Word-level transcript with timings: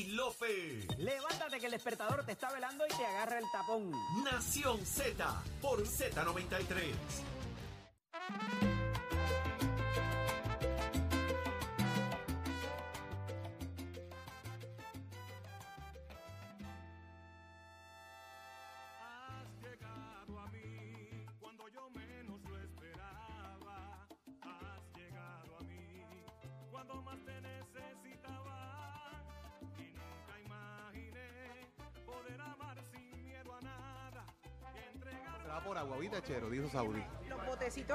y 0.00 0.04
Lofe. 0.12 0.86
Levántate 0.98 1.58
que 1.58 1.66
el 1.66 1.72
despertador 1.72 2.24
te 2.24 2.32
está 2.32 2.50
velando 2.52 2.84
y 2.86 2.96
te 2.96 3.04
agarra 3.04 3.38
el 3.38 3.44
tapón. 3.52 3.90
Nación 4.24 4.84
Z 4.84 5.42
por 5.60 5.84
Z93. 5.84 8.69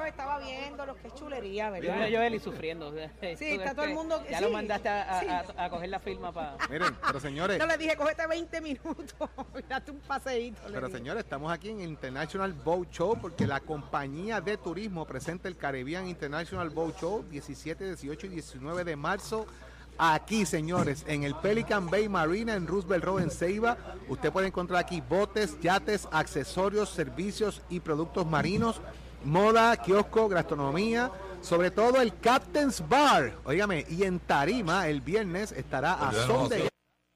Estaba 0.04 0.38
viendo, 0.38 0.84
los 0.86 0.96
que 0.98 1.08
es 1.08 1.14
chulería, 1.14 1.66
Yo 1.66 1.72
¿verdad? 1.72 1.96
veo 2.08 2.18
a 2.18 2.20
Joeli 2.20 2.38
sufriendo. 2.40 2.92
Sí, 2.92 3.44
está 3.50 3.74
todo 3.74 3.84
el 3.86 3.94
mundo- 3.94 4.22
Ya 4.30 4.38
sí, 4.38 4.44
lo 4.44 4.50
mandaste 4.50 4.88
a, 4.88 5.18
a- 5.18 5.20
sí. 5.20 5.26
a- 5.56 5.64
a 5.64 5.70
coger 5.70 5.88
la 5.88 5.98
firma 6.00 6.32
para. 6.32 6.56
Miren, 6.70 6.96
pero 7.06 7.20
señores, 7.20 7.58
No 7.58 7.66
le 7.66 7.76
dije, 7.78 7.96
cógete 7.96 8.26
20 8.26 8.60
minutos, 8.60 9.14
date 9.68 9.90
un 9.90 9.98
paseíto. 10.00 10.60
pero 10.72 10.88
señores, 10.90 11.24
estamos 11.24 11.52
aquí 11.52 11.70
en 11.70 11.80
International 11.80 12.52
Boat 12.52 12.90
Show 12.90 13.18
porque 13.20 13.46
la 13.46 13.60
compañía 13.60 14.40
de 14.40 14.56
turismo 14.56 15.04
presenta 15.06 15.48
el 15.48 15.56
Caribbean 15.56 16.06
International 16.08 16.70
Boat 16.70 16.98
Show 17.00 17.24
17, 17.30 17.84
18 17.84 18.26
y 18.26 18.30
19 18.30 18.84
de 18.84 18.96
marzo. 18.96 19.46
Aquí, 19.98 20.44
señores, 20.44 21.04
en 21.08 21.22
el 21.22 21.34
Pelican 21.36 21.88
Bay 21.88 22.06
Marina 22.06 22.52
en 22.54 22.66
Roosevelt 22.66 23.02
Road 23.02 23.22
en 23.22 23.30
Ceiba, 23.30 23.78
usted 24.08 24.30
puede 24.30 24.48
encontrar 24.48 24.78
aquí 24.80 25.00
botes, 25.00 25.58
yates, 25.60 26.06
accesorios, 26.12 26.90
servicios 26.90 27.62
y 27.70 27.80
productos 27.80 28.26
marinos, 28.26 28.82
moda, 29.26 29.76
kiosco, 29.76 30.28
gastronomía, 30.28 31.10
sobre 31.42 31.70
todo 31.70 32.00
el 32.00 32.18
Captain's 32.18 32.82
Bar. 32.88 33.34
Óigame, 33.44 33.84
y 33.88 34.04
en 34.04 34.18
Tarima 34.20 34.88
el 34.88 35.00
viernes 35.00 35.52
estará 35.52 35.94
a 35.94 36.12
son 36.12 36.48
de 36.48 36.68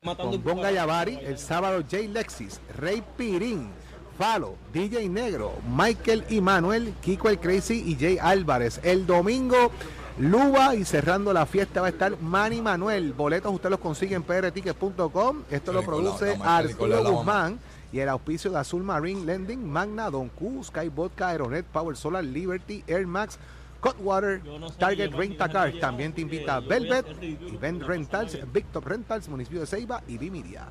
con 0.02 0.42
Bonga 0.42 0.70
Yavari, 0.70 1.18
el 1.22 1.38
sábado 1.38 1.82
Jay 1.88 2.08
Lexis, 2.08 2.60
Rey 2.76 3.02
Pirín, 3.16 3.68
Falo, 4.16 4.56
DJ 4.72 5.08
Negro, 5.08 5.52
Michael 5.68 6.24
y 6.30 6.40
Manuel, 6.40 6.94
Kiko 7.02 7.28
el 7.28 7.38
Crazy 7.38 7.84
y 7.86 7.96
Jay 7.96 8.18
Álvarez. 8.18 8.80
El 8.82 9.06
domingo, 9.06 9.70
Luba 10.18 10.74
y 10.74 10.84
cerrando 10.84 11.32
la 11.32 11.46
fiesta 11.46 11.80
va 11.80 11.88
a 11.88 11.90
estar 11.90 12.18
Manny 12.20 12.60
Manuel. 12.60 13.12
Boletos 13.12 13.52
usted 13.52 13.70
los 13.70 13.80
consigue 13.80 14.14
en 14.14 14.22
prtickets.com. 14.22 15.42
Esto 15.50 15.72
lo 15.72 15.82
produce 15.82 16.36
Arturo 16.42 17.04
Guzmán. 17.04 17.58
Y 17.92 17.98
el 17.98 18.08
auspicio 18.08 18.50
de 18.50 18.58
Azul 18.58 18.82
Marine 18.82 19.24
Lending, 19.24 19.68
Magna, 19.68 20.10
Don 20.10 20.28
Q, 20.28 20.62
Sky 20.64 20.88
Vodka, 20.88 21.28
Aeronet, 21.28 21.66
Power 21.66 21.96
Solar, 21.96 22.22
Liberty, 22.22 22.84
Air 22.86 23.06
Max, 23.06 23.38
Cutwater, 23.80 24.40
Target 24.78 25.12
Rent 25.12 25.40
a 25.40 25.48
Car. 25.48 25.72
También 25.80 26.12
te 26.12 26.20
invita 26.20 26.60
Velvet, 26.60 27.06
Event 27.22 27.82
Rentals, 27.82 28.38
Victor 28.52 28.86
Rentals, 28.86 29.28
Municipio 29.28 29.60
de 29.60 29.66
Ceiba 29.66 30.02
y 30.06 30.18
Vimiria. 30.18 30.68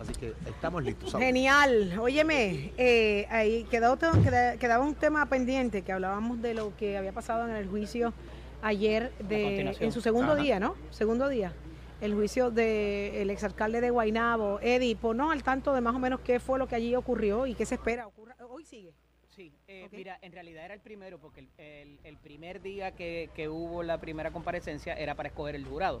Así 0.00 0.12
que 0.14 0.34
estamos 0.46 0.82
listos. 0.82 1.14
Genial. 1.14 1.98
Óyeme, 1.98 2.72
eh, 2.78 3.26
ahí 3.30 3.64
quedaba 3.64 4.84
un 4.84 4.94
tema 4.94 5.26
pendiente 5.26 5.82
que 5.82 5.92
hablábamos 5.92 6.40
de 6.40 6.54
lo 6.54 6.74
que 6.76 6.96
había 6.96 7.12
pasado 7.12 7.46
en 7.46 7.54
el 7.54 7.68
juicio 7.68 8.12
ayer 8.62 9.12
de, 9.28 9.76
en 9.78 9.92
su 9.92 10.00
segundo 10.00 10.32
Ajá. 10.32 10.42
día, 10.42 10.60
¿no? 10.60 10.74
Segundo 10.90 11.28
día. 11.28 11.52
El 12.00 12.14
juicio 12.14 12.50
del 12.50 13.28
exalcalde 13.28 13.80
de 13.82 13.90
Guainabo, 13.90 14.58
Eddie, 14.62 14.96
ponnos 14.96 15.30
al 15.32 15.42
tanto 15.42 15.74
de 15.74 15.82
más 15.82 15.94
o 15.94 15.98
menos 15.98 16.20
qué 16.20 16.40
fue 16.40 16.58
lo 16.58 16.66
que 16.66 16.74
allí 16.76 16.94
ocurrió 16.94 17.46
y 17.46 17.54
qué 17.54 17.66
se 17.66 17.74
espera. 17.74 18.06
Ocurra, 18.06 18.34
hoy 18.48 18.64
sigue. 18.64 18.94
Sí, 19.28 19.52
eh, 19.68 19.84
Ok. 19.86 19.92
mira, 19.92 20.18
en 20.22 20.32
realidad 20.32 20.64
era 20.64 20.74
el 20.74 20.80
primero, 20.80 21.18
porque 21.18 21.40
el, 21.40 21.48
el- 21.58 21.98
el 22.04 22.16
primer 22.16 22.62
día 22.62 22.92
que, 22.92 23.28
que 23.34 23.48
hubo 23.50 23.82
la 23.82 23.98
primera 24.00 24.30
comparecencia 24.30 24.94
era 24.94 25.14
para 25.14 25.28
escoger 25.28 25.54
el 25.54 25.64
jurado. 25.66 26.00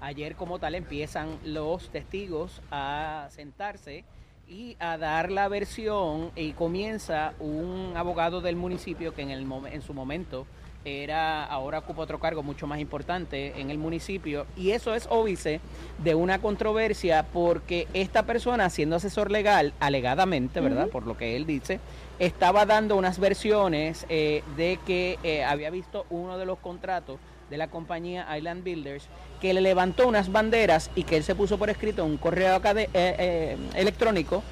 Ayer 0.00 0.34
como 0.36 0.58
tal 0.60 0.74
empiezan 0.76 1.38
los 1.44 1.90
testigos 1.90 2.62
a 2.70 3.26
sentarse 3.30 4.04
y 4.48 4.76
a 4.78 4.98
dar 4.98 5.30
la 5.30 5.48
versión 5.48 6.30
y 6.36 6.52
comienza 6.52 7.34
un 7.40 7.92
abogado 7.96 8.40
del 8.40 8.56
municipio 8.56 9.14
que 9.14 9.22
en, 9.22 9.30
el, 9.30 9.46
en 9.70 9.82
su 9.82 9.94
momento 9.94 10.46
era, 10.84 11.44
ahora 11.44 11.78
ocupa 11.78 12.02
otro 12.02 12.18
cargo 12.18 12.42
mucho 12.42 12.66
más 12.66 12.80
importante 12.80 13.60
en 13.60 13.70
el 13.70 13.78
municipio 13.78 14.46
y 14.56 14.70
eso 14.70 14.94
es 14.94 15.06
óbice 15.10 15.60
de 16.02 16.14
una 16.14 16.40
controversia 16.40 17.26
porque 17.32 17.86
esta 17.92 18.24
persona 18.24 18.70
siendo 18.70 18.96
asesor 18.96 19.30
legal, 19.30 19.74
alegadamente, 19.78 20.60
¿verdad? 20.60 20.88
Por 20.88 21.06
lo 21.06 21.16
que 21.18 21.36
él 21.36 21.46
dice, 21.46 21.80
estaba 22.18 22.64
dando 22.66 22.96
unas 22.96 23.18
versiones 23.18 24.06
eh, 24.08 24.42
de 24.56 24.78
que 24.86 25.18
eh, 25.22 25.44
había 25.44 25.70
visto 25.70 26.06
uno 26.08 26.38
de 26.38 26.46
los 26.46 26.58
contratos 26.58 27.18
de 27.50 27.58
la 27.58 27.68
compañía 27.68 28.26
Island 28.36 28.62
Builders 28.62 29.08
que 29.40 29.52
le 29.52 29.60
levantó 29.60 30.06
unas 30.06 30.30
banderas 30.30 30.90
y 30.94 31.02
que 31.02 31.16
él 31.16 31.24
se 31.24 31.34
puso 31.34 31.58
por 31.58 31.68
escrito 31.68 32.04
en 32.04 32.12
un 32.12 32.16
correo 32.16 32.60
eh, 32.64 33.56
electrónico 33.74 34.42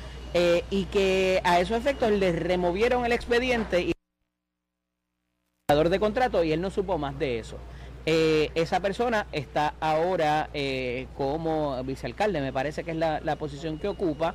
y 0.71 0.85
que 0.85 1.41
a 1.43 1.59
esos 1.59 1.77
efectos 1.79 2.13
le 2.13 2.33
removieron 2.33 3.05
el 3.07 3.13
expediente 3.13 3.81
y 3.81 3.93
de 5.69 6.01
contrato 6.01 6.43
y 6.45 6.53
él 6.53 6.63
no 6.63 6.71
supo 6.71 6.97
más 6.97 7.19
de 7.19 7.41
eso. 7.41 7.59
Eh, 8.07 8.51
esa 8.55 8.81
persona 8.81 9.27
está 9.33 9.75
ahora 9.81 10.49
eh, 10.55 11.09
como 11.15 11.85
vicealcalde, 11.85 12.41
me 12.41 12.55
parece 12.55 12.85
que 12.85 12.93
es 12.93 12.97
la, 12.97 13.37
posición 13.37 13.77
que 13.77 13.87
ocupa, 13.87 14.35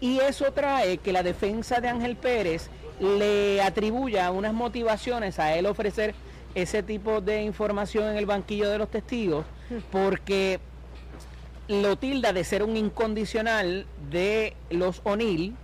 y 0.00 0.18
eso 0.18 0.50
trae 0.50 0.98
que 0.98 1.12
la 1.12 1.22
defensa 1.22 1.80
de 1.80 1.86
Ángel 1.86 2.16
Pérez 2.16 2.68
le 2.98 3.62
atribuya 3.62 4.32
unas 4.32 4.54
motivaciones 4.54 5.38
a 5.38 5.54
él 5.54 5.66
ofrecer 5.66 6.16
ese 6.56 6.82
tipo 6.82 7.20
de 7.20 7.42
información 7.42 8.10
en 8.10 8.16
el 8.16 8.26
banquillo 8.26 8.68
de 8.68 8.78
los 8.78 8.90
testigos, 8.90 9.46
porque 9.92 10.58
lo 11.68 11.94
tilda 11.94 12.32
de 12.32 12.42
ser 12.42 12.64
un 12.64 12.76
incondicional 12.76 13.86
de 14.10 14.56
los 14.68 15.00
O'Neill 15.04 15.54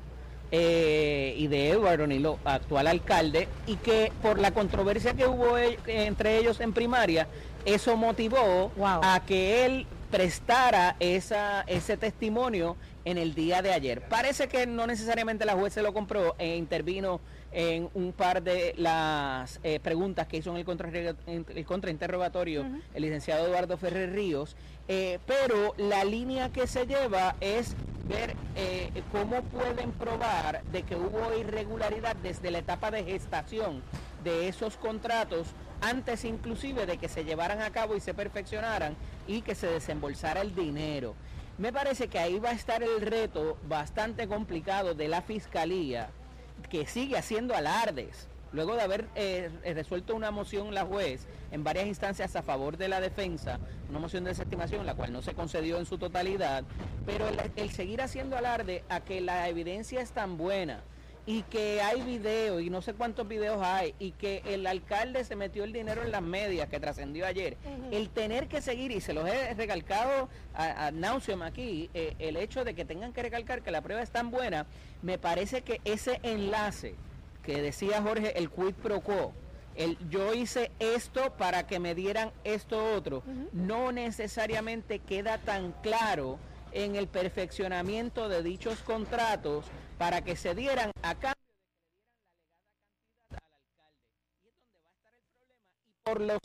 eh, 0.50 1.34
y 1.36 1.46
de 1.46 1.70
Edward 1.70 2.00
O'Neill, 2.02 2.26
actual 2.44 2.86
alcalde, 2.86 3.48
y 3.66 3.76
que 3.76 4.12
por 4.22 4.38
la 4.38 4.52
controversia 4.52 5.14
que 5.14 5.26
hubo 5.26 5.58
e- 5.58 5.78
entre 5.86 6.38
ellos 6.38 6.60
en 6.60 6.72
primaria, 6.72 7.28
eso 7.64 7.96
motivó 7.96 8.70
Wow. 8.76 9.00
a 9.02 9.22
que 9.26 9.64
él 9.66 9.86
prestara 10.10 10.96
esa, 11.00 11.62
ese 11.66 11.96
testimonio 11.96 12.76
en 13.04 13.18
el 13.18 13.34
día 13.34 13.60
de 13.62 13.72
ayer. 13.72 14.00
Parece 14.08 14.48
que 14.48 14.66
no 14.66 14.86
necesariamente 14.86 15.44
la 15.44 15.52
juez 15.54 15.72
se 15.74 15.82
lo 15.82 15.92
compró 15.92 16.34
e 16.38 16.56
intervino 16.56 17.20
en 17.52 17.88
un 17.94 18.12
par 18.12 18.42
de 18.42 18.74
las 18.76 19.60
eh, 19.62 19.80
preguntas 19.80 20.26
que 20.26 20.38
hizo 20.38 20.50
en 20.50 20.56
el, 20.58 20.64
contra, 20.64 20.90
en 20.90 21.46
el 21.48 21.64
contrainterrogatorio 21.64 22.66
el 22.94 23.02
licenciado 23.02 23.46
Eduardo 23.46 23.76
Ferrer 23.76 24.12
Ríos, 24.12 24.56
eh, 24.86 25.18
pero 25.26 25.74
la 25.76 26.04
línea 26.04 26.50
que 26.50 26.66
se 26.66 26.86
lleva 26.86 27.36
es 27.40 27.74
ver 28.08 28.34
eh, 28.56 28.90
cómo 29.12 29.42
pueden 29.42 29.92
probar 29.92 30.62
de 30.64 30.82
que 30.82 30.96
hubo 30.96 31.36
irregularidad 31.38 32.16
desde 32.16 32.50
la 32.50 32.58
etapa 32.58 32.90
de 32.90 33.04
gestación 33.04 33.82
de 34.24 34.48
esos 34.48 34.76
contratos 34.76 35.48
antes 35.80 36.24
inclusive 36.24 36.86
de 36.86 36.98
que 36.98 37.08
se 37.08 37.24
llevaran 37.24 37.62
a 37.62 37.70
cabo 37.70 37.96
y 37.96 38.00
se 38.00 38.14
perfeccionaran 38.14 38.96
y 39.26 39.42
que 39.42 39.54
se 39.54 39.68
desembolsara 39.68 40.40
el 40.40 40.54
dinero. 40.54 41.14
Me 41.56 41.72
parece 41.72 42.08
que 42.08 42.18
ahí 42.18 42.38
va 42.38 42.50
a 42.50 42.52
estar 42.52 42.82
el 42.82 43.00
reto 43.00 43.58
bastante 43.68 44.28
complicado 44.28 44.94
de 44.94 45.08
la 45.08 45.22
fiscalía 45.22 46.10
que 46.70 46.86
sigue 46.86 47.16
haciendo 47.16 47.54
alardes. 47.54 48.28
Luego 48.52 48.76
de 48.76 48.82
haber 48.82 49.08
eh, 49.14 49.50
resuelto 49.74 50.16
una 50.16 50.30
moción 50.30 50.74
la 50.74 50.86
juez 50.86 51.26
en 51.50 51.64
varias 51.64 51.86
instancias 51.86 52.34
a 52.34 52.42
favor 52.42 52.78
de 52.78 52.88
la 52.88 53.00
defensa, 53.00 53.58
una 53.90 53.98
moción 53.98 54.24
de 54.24 54.30
desestimación, 54.30 54.86
la 54.86 54.94
cual 54.94 55.12
no 55.12 55.20
se 55.20 55.34
concedió 55.34 55.78
en 55.78 55.84
su 55.84 55.98
totalidad, 55.98 56.64
pero 57.04 57.28
el, 57.28 57.38
el 57.56 57.70
seguir 57.70 58.00
haciendo 58.00 58.38
alarde 58.38 58.84
a 58.88 59.00
que 59.00 59.20
la 59.20 59.48
evidencia 59.48 60.00
es 60.00 60.12
tan 60.12 60.38
buena 60.38 60.82
y 61.28 61.42
que 61.42 61.82
hay 61.82 62.00
videos 62.00 62.62
y 62.62 62.70
no 62.70 62.80
sé 62.80 62.94
cuántos 62.94 63.28
videos 63.28 63.60
hay 63.62 63.94
y 63.98 64.12
que 64.12 64.40
el 64.46 64.66
alcalde 64.66 65.24
se 65.24 65.36
metió 65.36 65.62
el 65.62 65.74
dinero 65.74 66.02
en 66.02 66.10
las 66.10 66.22
medias 66.22 66.70
que 66.70 66.80
trascendió 66.80 67.26
ayer, 67.26 67.58
el 67.90 68.08
tener 68.08 68.48
que 68.48 68.62
seguir, 68.62 68.92
y 68.92 69.02
se 69.02 69.12
los 69.12 69.28
he 69.28 69.52
recalcado 69.52 70.30
a, 70.54 70.86
a 70.86 70.90
nauseam 70.90 71.42
aquí, 71.42 71.90
eh, 71.92 72.14
el 72.18 72.38
hecho 72.38 72.64
de 72.64 72.74
que 72.74 72.86
tengan 72.86 73.12
que 73.12 73.22
recalcar 73.22 73.60
que 73.60 73.70
la 73.70 73.82
prueba 73.82 74.00
es 74.00 74.10
tan 74.10 74.30
buena, 74.30 74.64
me 75.02 75.18
parece 75.18 75.60
que 75.60 75.82
ese 75.84 76.18
enlace 76.22 76.94
que 77.42 77.60
decía 77.60 78.00
Jorge, 78.00 78.38
el 78.38 78.48
quid 78.48 78.72
pro 78.82 79.02
quo, 79.02 79.34
el 79.76 79.98
yo 80.08 80.32
hice 80.32 80.70
esto 80.78 81.34
para 81.36 81.66
que 81.66 81.78
me 81.78 81.94
dieran 81.94 82.32
esto 82.44 82.94
otro, 82.94 83.22
no 83.52 83.92
necesariamente 83.92 85.00
queda 85.00 85.36
tan 85.36 85.72
claro 85.82 86.38
en 86.72 86.96
el 86.96 87.06
perfeccionamiento 87.06 88.30
de 88.30 88.42
dichos 88.42 88.78
contratos 88.80 89.66
para 89.98 90.22
que 90.22 90.36
se 90.36 90.54
dieran 90.54 90.92
a 91.02 91.14
cambio 91.14 91.44
de 91.48 91.58
que 91.58 91.72
le 91.72 92.70
dieran 92.70 93.00
la 93.30 93.48
legada 93.48 93.48
cantidad 93.48 93.48
al 93.48 93.54
alcalde. 93.54 94.00
Y 94.42 94.48
es 94.48 94.54
donde 94.54 94.78
va 94.78 94.88
a 94.88 94.92
estar 94.94 95.12
el 95.12 95.24
problema. 95.26 95.58
Y 95.80 95.92
por 96.04 96.20
los 96.20 96.40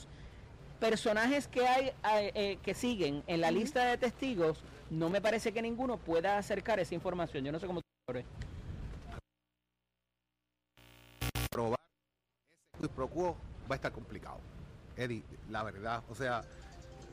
personajes 0.80 1.48
que 1.48 1.68
hay 1.68 1.88
eh, 1.88 2.32
eh, 2.34 2.58
que 2.64 2.74
siguen 2.74 3.24
en 3.28 3.42
la 3.42 3.52
lista 3.52 3.86
de 3.86 3.98
testigos, 3.98 4.64
no 4.90 5.10
me 5.10 5.22
parece 5.22 5.54
que 5.54 5.62
ninguno 5.62 5.98
pueda 5.98 6.38
acercar 6.38 6.80
esa 6.80 6.96
información. 6.96 7.46
Yo 7.46 7.52
no 7.52 7.60
sé 7.60 7.68
cómo 7.68 7.82
probar 11.50 11.80
ese 12.74 12.88
quid 12.88 12.90
pro 12.90 13.08
quo 13.08 13.38
va 13.70 13.76
a 13.76 13.76
estar 13.76 13.92
complicado. 13.92 14.40
Eddie, 14.98 15.24
la 15.50 15.64
verdad, 15.64 16.04
o 16.10 16.16
sea, 16.16 16.44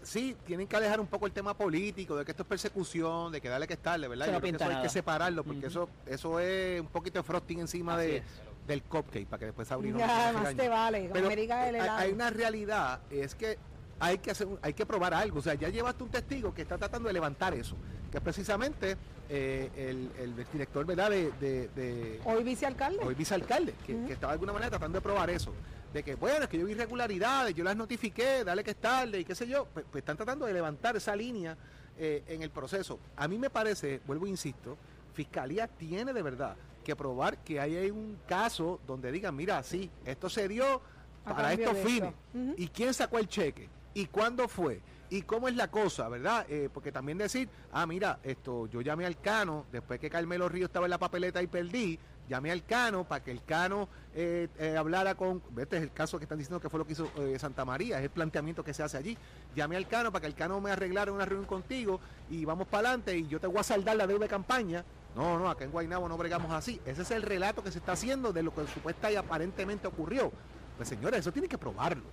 sí, 0.03 0.37
tienen 0.47 0.67
que 0.67 0.77
alejar 0.77 1.01
un 1.01 1.07
poco 1.07 1.27
el 1.27 1.33
tema 1.33 1.55
político, 1.55 2.17
de 2.17 2.25
que 2.25 2.31
esto 2.33 2.43
es 2.43 2.49
persecución, 2.49 3.33
de 3.33 3.41
que 3.41 3.49
dale 3.49 3.67
que 3.67 3.75
estarle, 3.75 4.09
¿verdad? 4.09 4.27
Yo 4.27 4.41
creo 4.41 4.53
que 4.53 4.57
eso 4.65 4.71
hay 4.77 4.83
que 4.83 4.89
separarlo, 4.89 5.45
porque 5.45 5.67
eso, 5.67 5.89
eso 6.07 6.41
es 6.41 6.81
un 6.81 6.87
poquito 6.89 7.19
de 7.19 7.23
frosting 7.23 7.61
encima 7.61 7.95
Así 7.97 8.07
de, 8.07 8.17
es. 8.19 8.25
del 8.67 8.83
cupcake, 8.83 9.27
para 9.27 9.39
que 9.41 9.47
después 9.47 9.71
abrir 9.71 9.95
Ya, 9.97 10.33
más 10.35 10.55
te 10.55 10.69
vale, 10.69 11.09
como 11.11 11.29
me 11.29 11.37
diga 11.37 11.69
el 11.69 11.75
hay- 11.77 11.81
helado. 11.83 11.99
hay 11.99 12.13
una 12.13 12.31
realidad, 12.31 13.01
es 13.11 13.35
que 13.35 13.59
hay 13.99 14.19
que 14.19 14.31
hacer, 14.31 14.49
hay 14.63 14.73
que 14.73 14.87
probar 14.87 15.13
algo. 15.13 15.41
O 15.41 15.43
sea, 15.43 15.55
ya 15.55 15.69
llevaste 15.69 16.03
un 16.03 16.11
testigo 16.11 16.55
que 16.55 16.63
está 16.63 16.79
tratando 16.79 17.09
de 17.09 17.13
levantar 17.13 17.53
eso, 17.55 17.77
que 18.11 18.17
es 18.17 18.23
precisamente 18.23 18.97
eh, 19.29 19.71
el, 19.77 20.11
el 20.19 20.35
director, 20.51 20.87
¿verdad? 20.87 21.11
De, 21.11 21.31
de- 21.33 21.69
de- 21.69 22.21
Hoy 22.25 22.43
vicealcalde. 22.43 23.05
hoy 23.05 23.15
vicealcalde, 23.15 23.75
que, 23.87 23.95
Ujú. 23.95 24.07
que 24.07 24.13
estaba 24.15 24.33
de 24.33 24.37
alguna 24.37 24.55
manera 24.55 24.71
tratando 24.71 24.97
de 24.97 25.03
probar 25.03 25.29
eso. 25.31 25.53
De 25.93 26.03
que, 26.03 26.15
bueno, 26.15 26.45
es 26.45 26.49
que 26.49 26.59
yo 26.59 26.67
vi 26.67 26.73
irregularidades, 26.73 27.55
yo 27.55 27.65
las 27.65 27.77
notifiqué, 27.77 28.45
dale 28.45 28.63
que 28.63 28.71
es 28.71 28.77
tarde 28.77 29.21
y 29.21 29.25
qué 29.25 29.35
sé 29.35 29.47
yo. 29.49 29.67
Pues, 29.67 29.85
pues 29.91 30.03
están 30.03 30.17
tratando 30.17 30.47
de 30.47 30.53
levantar 30.53 30.97
esa 30.97 31.17
línea 31.17 31.57
eh, 31.99 32.23
en 32.29 32.43
el 32.43 32.51
proceso. 32.51 32.99
A 33.17 33.27
mí 33.27 33.39
me 33.39 33.51
parece, 33.51 34.01
vuelvo 34.07 34.27
e 34.27 34.31
insisto, 34.31 34.79
Fiscalía 35.13 35.67
tiene 35.67 36.13
de 36.13 36.23
verdad 36.23 36.57
que 36.85 36.97
probar 36.97 37.39
que 37.39 37.61
ahí 37.61 37.77
hay 37.77 37.91
un 37.91 38.19
caso 38.27 38.81
donde 38.87 39.13
digan, 39.13 39.35
mira, 39.37 39.63
sí, 39.63 39.91
esto 40.05 40.31
se 40.31 40.49
dio 40.49 40.81
para 41.25 41.53
estos 41.53 41.77
fines. 41.79 42.15
¿Y 42.57 42.69
quién 42.69 42.95
sacó 42.95 43.19
el 43.19 43.29
cheque? 43.29 43.69
¿Y 43.93 44.07
cuándo 44.07 44.49
fue? 44.49 44.81
¿Y 45.11 45.23
cómo 45.23 45.49
es 45.49 45.57
la 45.57 45.69
cosa, 45.69 46.09
verdad? 46.09 46.47
Eh, 46.49 46.71
porque 46.73 46.93
también 46.93 47.19
decir, 47.19 47.49
ah, 47.73 47.85
mira, 47.85 48.21
esto, 48.23 48.69
yo 48.69 48.81
llamé 48.81 49.07
al 49.07 49.21
Cano, 49.21 49.67
después 49.73 49.99
que 49.99 50.09
Carmelo 50.09 50.49
Río 50.49 50.67
estaba 50.67 50.87
en 50.87 50.91
la 50.91 50.99
papeleta 50.99 51.43
y 51.43 51.49
perdí, 51.49 51.99
llamé 52.31 52.53
al 52.53 52.65
Cano 52.65 53.05
para 53.05 53.25
que 53.25 53.33
el 53.33 53.43
Cano 53.43 53.89
eh, 54.15 54.47
eh, 54.57 54.77
hablara 54.77 55.17
con, 55.17 55.43
este 55.59 55.79
es 55.79 55.83
el 55.83 55.93
caso 55.93 56.17
que 56.17 56.25
están 56.25 56.39
diciendo 56.39 56.61
que 56.61 56.71
fue 56.71 56.79
lo 56.79 56.87
que 56.87 56.93
hizo 56.93 57.11
eh, 57.19 57.37
Santa 57.41 57.65
María, 57.65 57.99
es 57.99 58.05
el 58.05 58.11
planteamiento 58.11 58.63
que 58.63 58.73
se 58.73 58.85
hace 58.85 58.97
allí. 58.97 59.19
Llamé 59.57 59.77
al 59.77 59.89
Cano 59.89 60.13
para 60.13 60.23
que 60.23 60.27
el 60.29 60.35
Cano 60.35 60.61
me 60.61 60.71
arreglara 60.71 61.13
una 61.13 61.25
reunión 61.25 61.47
contigo 61.47 62.01
y 62.31 62.45
vamos 62.45 62.69
para 62.69 62.89
adelante 62.89 63.19
y 63.19 63.27
yo 63.27 63.41
te 63.41 63.49
voy 63.49 63.59
a 63.59 63.65
saldar 63.65 63.97
la 63.97 64.07
deuda 64.07 64.25
de 64.25 64.29
campaña. 64.29 64.85
No, 65.17 65.41
no, 65.41 65.51
acá 65.51 65.65
en 65.65 65.73
Guaynabo 65.73 66.09
no 66.09 66.17
bregamos 66.17 66.53
así. 66.53 66.81
Ese 66.87 67.03
es 67.03 67.11
el 67.11 67.23
relato 67.23 67.65
que 67.65 67.73
se 67.73 67.79
está 67.79 67.93
haciendo 67.93 68.33
de 68.33 68.45
lo 68.45 68.55
que 68.55 68.65
supuesta 68.69 69.11
y 69.11 69.17
aparentemente 69.17 69.89
ocurrió. 69.89 70.31
Pues 70.77 70.89
señores, 70.89 71.21
eso 71.21 71.33
tiene 71.33 71.49
que 71.49 71.59
probarlo. 71.59 72.05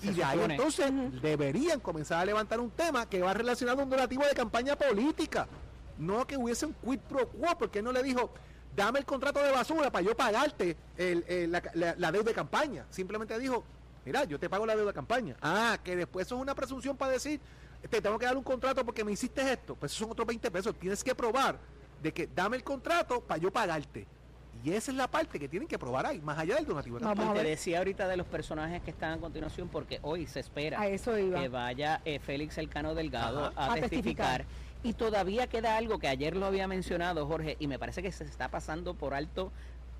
Se 0.00 0.08
y 0.08 0.14
de 0.14 0.24
ahí 0.24 0.36
supone. 0.36 0.54
entonces 0.54 1.22
deberían 1.22 1.78
comenzar 1.78 2.18
a 2.18 2.24
levantar 2.24 2.58
un 2.58 2.70
tema 2.70 3.08
que 3.08 3.22
va 3.22 3.34
relacionado 3.34 3.80
a 3.80 3.84
un 3.84 3.90
donativo 3.90 4.24
de 4.24 4.34
campaña 4.34 4.74
política. 4.74 5.46
No 5.96 6.26
que 6.26 6.36
hubiese 6.36 6.66
un 6.66 6.72
quid 6.72 6.98
pro 6.98 7.28
quo, 7.28 7.56
porque 7.56 7.78
él 7.78 7.84
no 7.84 7.92
le 7.92 8.02
dijo, 8.02 8.32
dame 8.74 8.98
el 9.00 9.04
contrato 9.04 9.42
de 9.42 9.50
basura 9.50 9.90
para 9.90 10.04
yo 10.04 10.16
pagarte 10.16 10.76
el- 10.96 11.24
el- 11.28 11.50
la, 11.52 11.62
la- 11.74 11.94
la 11.96 12.12
deuda 12.12 12.26
de 12.30 12.34
campaña. 12.34 12.86
Simplemente 12.90 13.38
dijo, 13.38 13.64
mira, 14.04 14.24
yo 14.24 14.38
te 14.38 14.48
pago 14.48 14.66
la 14.66 14.74
deuda 14.76 14.88
de 14.88 14.94
campaña. 14.94 15.36
Ah, 15.42 15.78
que 15.82 15.96
después 15.96 16.26
eso 16.26 16.36
es 16.36 16.42
una 16.42 16.54
presunción 16.54 16.96
para 16.96 17.12
decir, 17.12 17.40
te 17.88 18.00
tengo 18.00 18.18
que 18.18 18.26
dar 18.26 18.36
un 18.36 18.42
contrato 18.44 18.84
porque 18.84 19.04
me 19.04 19.12
hiciste 19.12 19.40
esto. 19.52 19.74
Pues 19.74 19.92
esos 19.92 20.00
son 20.04 20.12
otros 20.12 20.26
20 20.26 20.50
pesos. 20.50 20.74
Tienes 20.78 21.02
que 21.02 21.14
probar 21.14 21.58
de 22.02 22.12
que 22.12 22.26
dame 22.34 22.56
el 22.56 22.64
contrato 22.64 23.20
para 23.20 23.38
yo 23.40 23.50
pagarte. 23.50 24.06
Y 24.62 24.72
esa 24.74 24.90
es 24.90 24.96
la 24.98 25.08
parte 25.10 25.38
que 25.38 25.48
tienen 25.48 25.66
que 25.66 25.78
probar 25.78 26.04
ahí, 26.04 26.20
más 26.20 26.38
allá 26.38 26.56
del 26.56 26.66
donativo 26.66 26.98
de 26.98 27.04
Vamos 27.06 27.32
te 27.34 27.42
decía 27.44 27.78
ahorita 27.78 28.06
de 28.06 28.18
los 28.18 28.26
personajes 28.26 28.82
que 28.82 28.90
están 28.90 29.12
a 29.12 29.18
continuación, 29.18 29.68
porque 29.70 30.00
hoy 30.02 30.26
se 30.26 30.40
espera 30.40 30.78
A 30.78 30.86
eso 30.88 31.16
iba. 31.18 31.40
que 31.40 31.48
vaya 31.48 32.02
eh, 32.04 32.18
Félix 32.18 32.58
Elcano 32.58 32.94
Delgado 32.94 33.46
Ajá. 33.46 33.52
a, 33.56 33.72
A 33.72 33.74
testificar. 33.76 34.44
testificar. 34.44 34.44
Y 34.82 34.94
todavía 34.94 35.46
queda 35.46 35.76
algo 35.76 35.98
que 35.98 36.08
ayer 36.08 36.36
lo 36.36 36.46
había 36.46 36.66
mencionado 36.66 37.26
Jorge, 37.26 37.56
y 37.60 37.66
me 37.66 37.78
parece 37.78 38.02
que 38.02 38.12
se 38.12 38.24
está 38.24 38.48
pasando 38.48 38.94
por 38.94 39.14
alto 39.14 39.52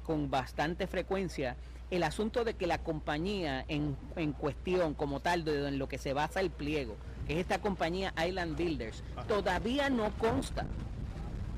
con 0.05 0.31
bastante 0.31 0.87
frecuencia, 0.87 1.57
el 1.91 2.03
asunto 2.03 2.45
de 2.45 2.55
que 2.55 2.67
la 2.67 2.79
compañía 2.79 3.65
en, 3.69 3.97
en 4.17 4.33
cuestión 4.33 4.95
como 4.95 5.21
tal, 5.21 5.45
de 5.45 5.69
en 5.69 5.79
lo 5.79 5.89
que 5.89 5.99
se 5.99 6.13
basa 6.13 6.41
el 6.41 6.51
pliego, 6.51 6.97
que 7.27 7.35
es 7.35 7.41
esta 7.41 7.59
compañía 7.59 8.15
Island 8.27 8.57
Builders, 8.57 9.03
todavía 9.29 9.91
no 9.91 10.11
consta 10.19 10.67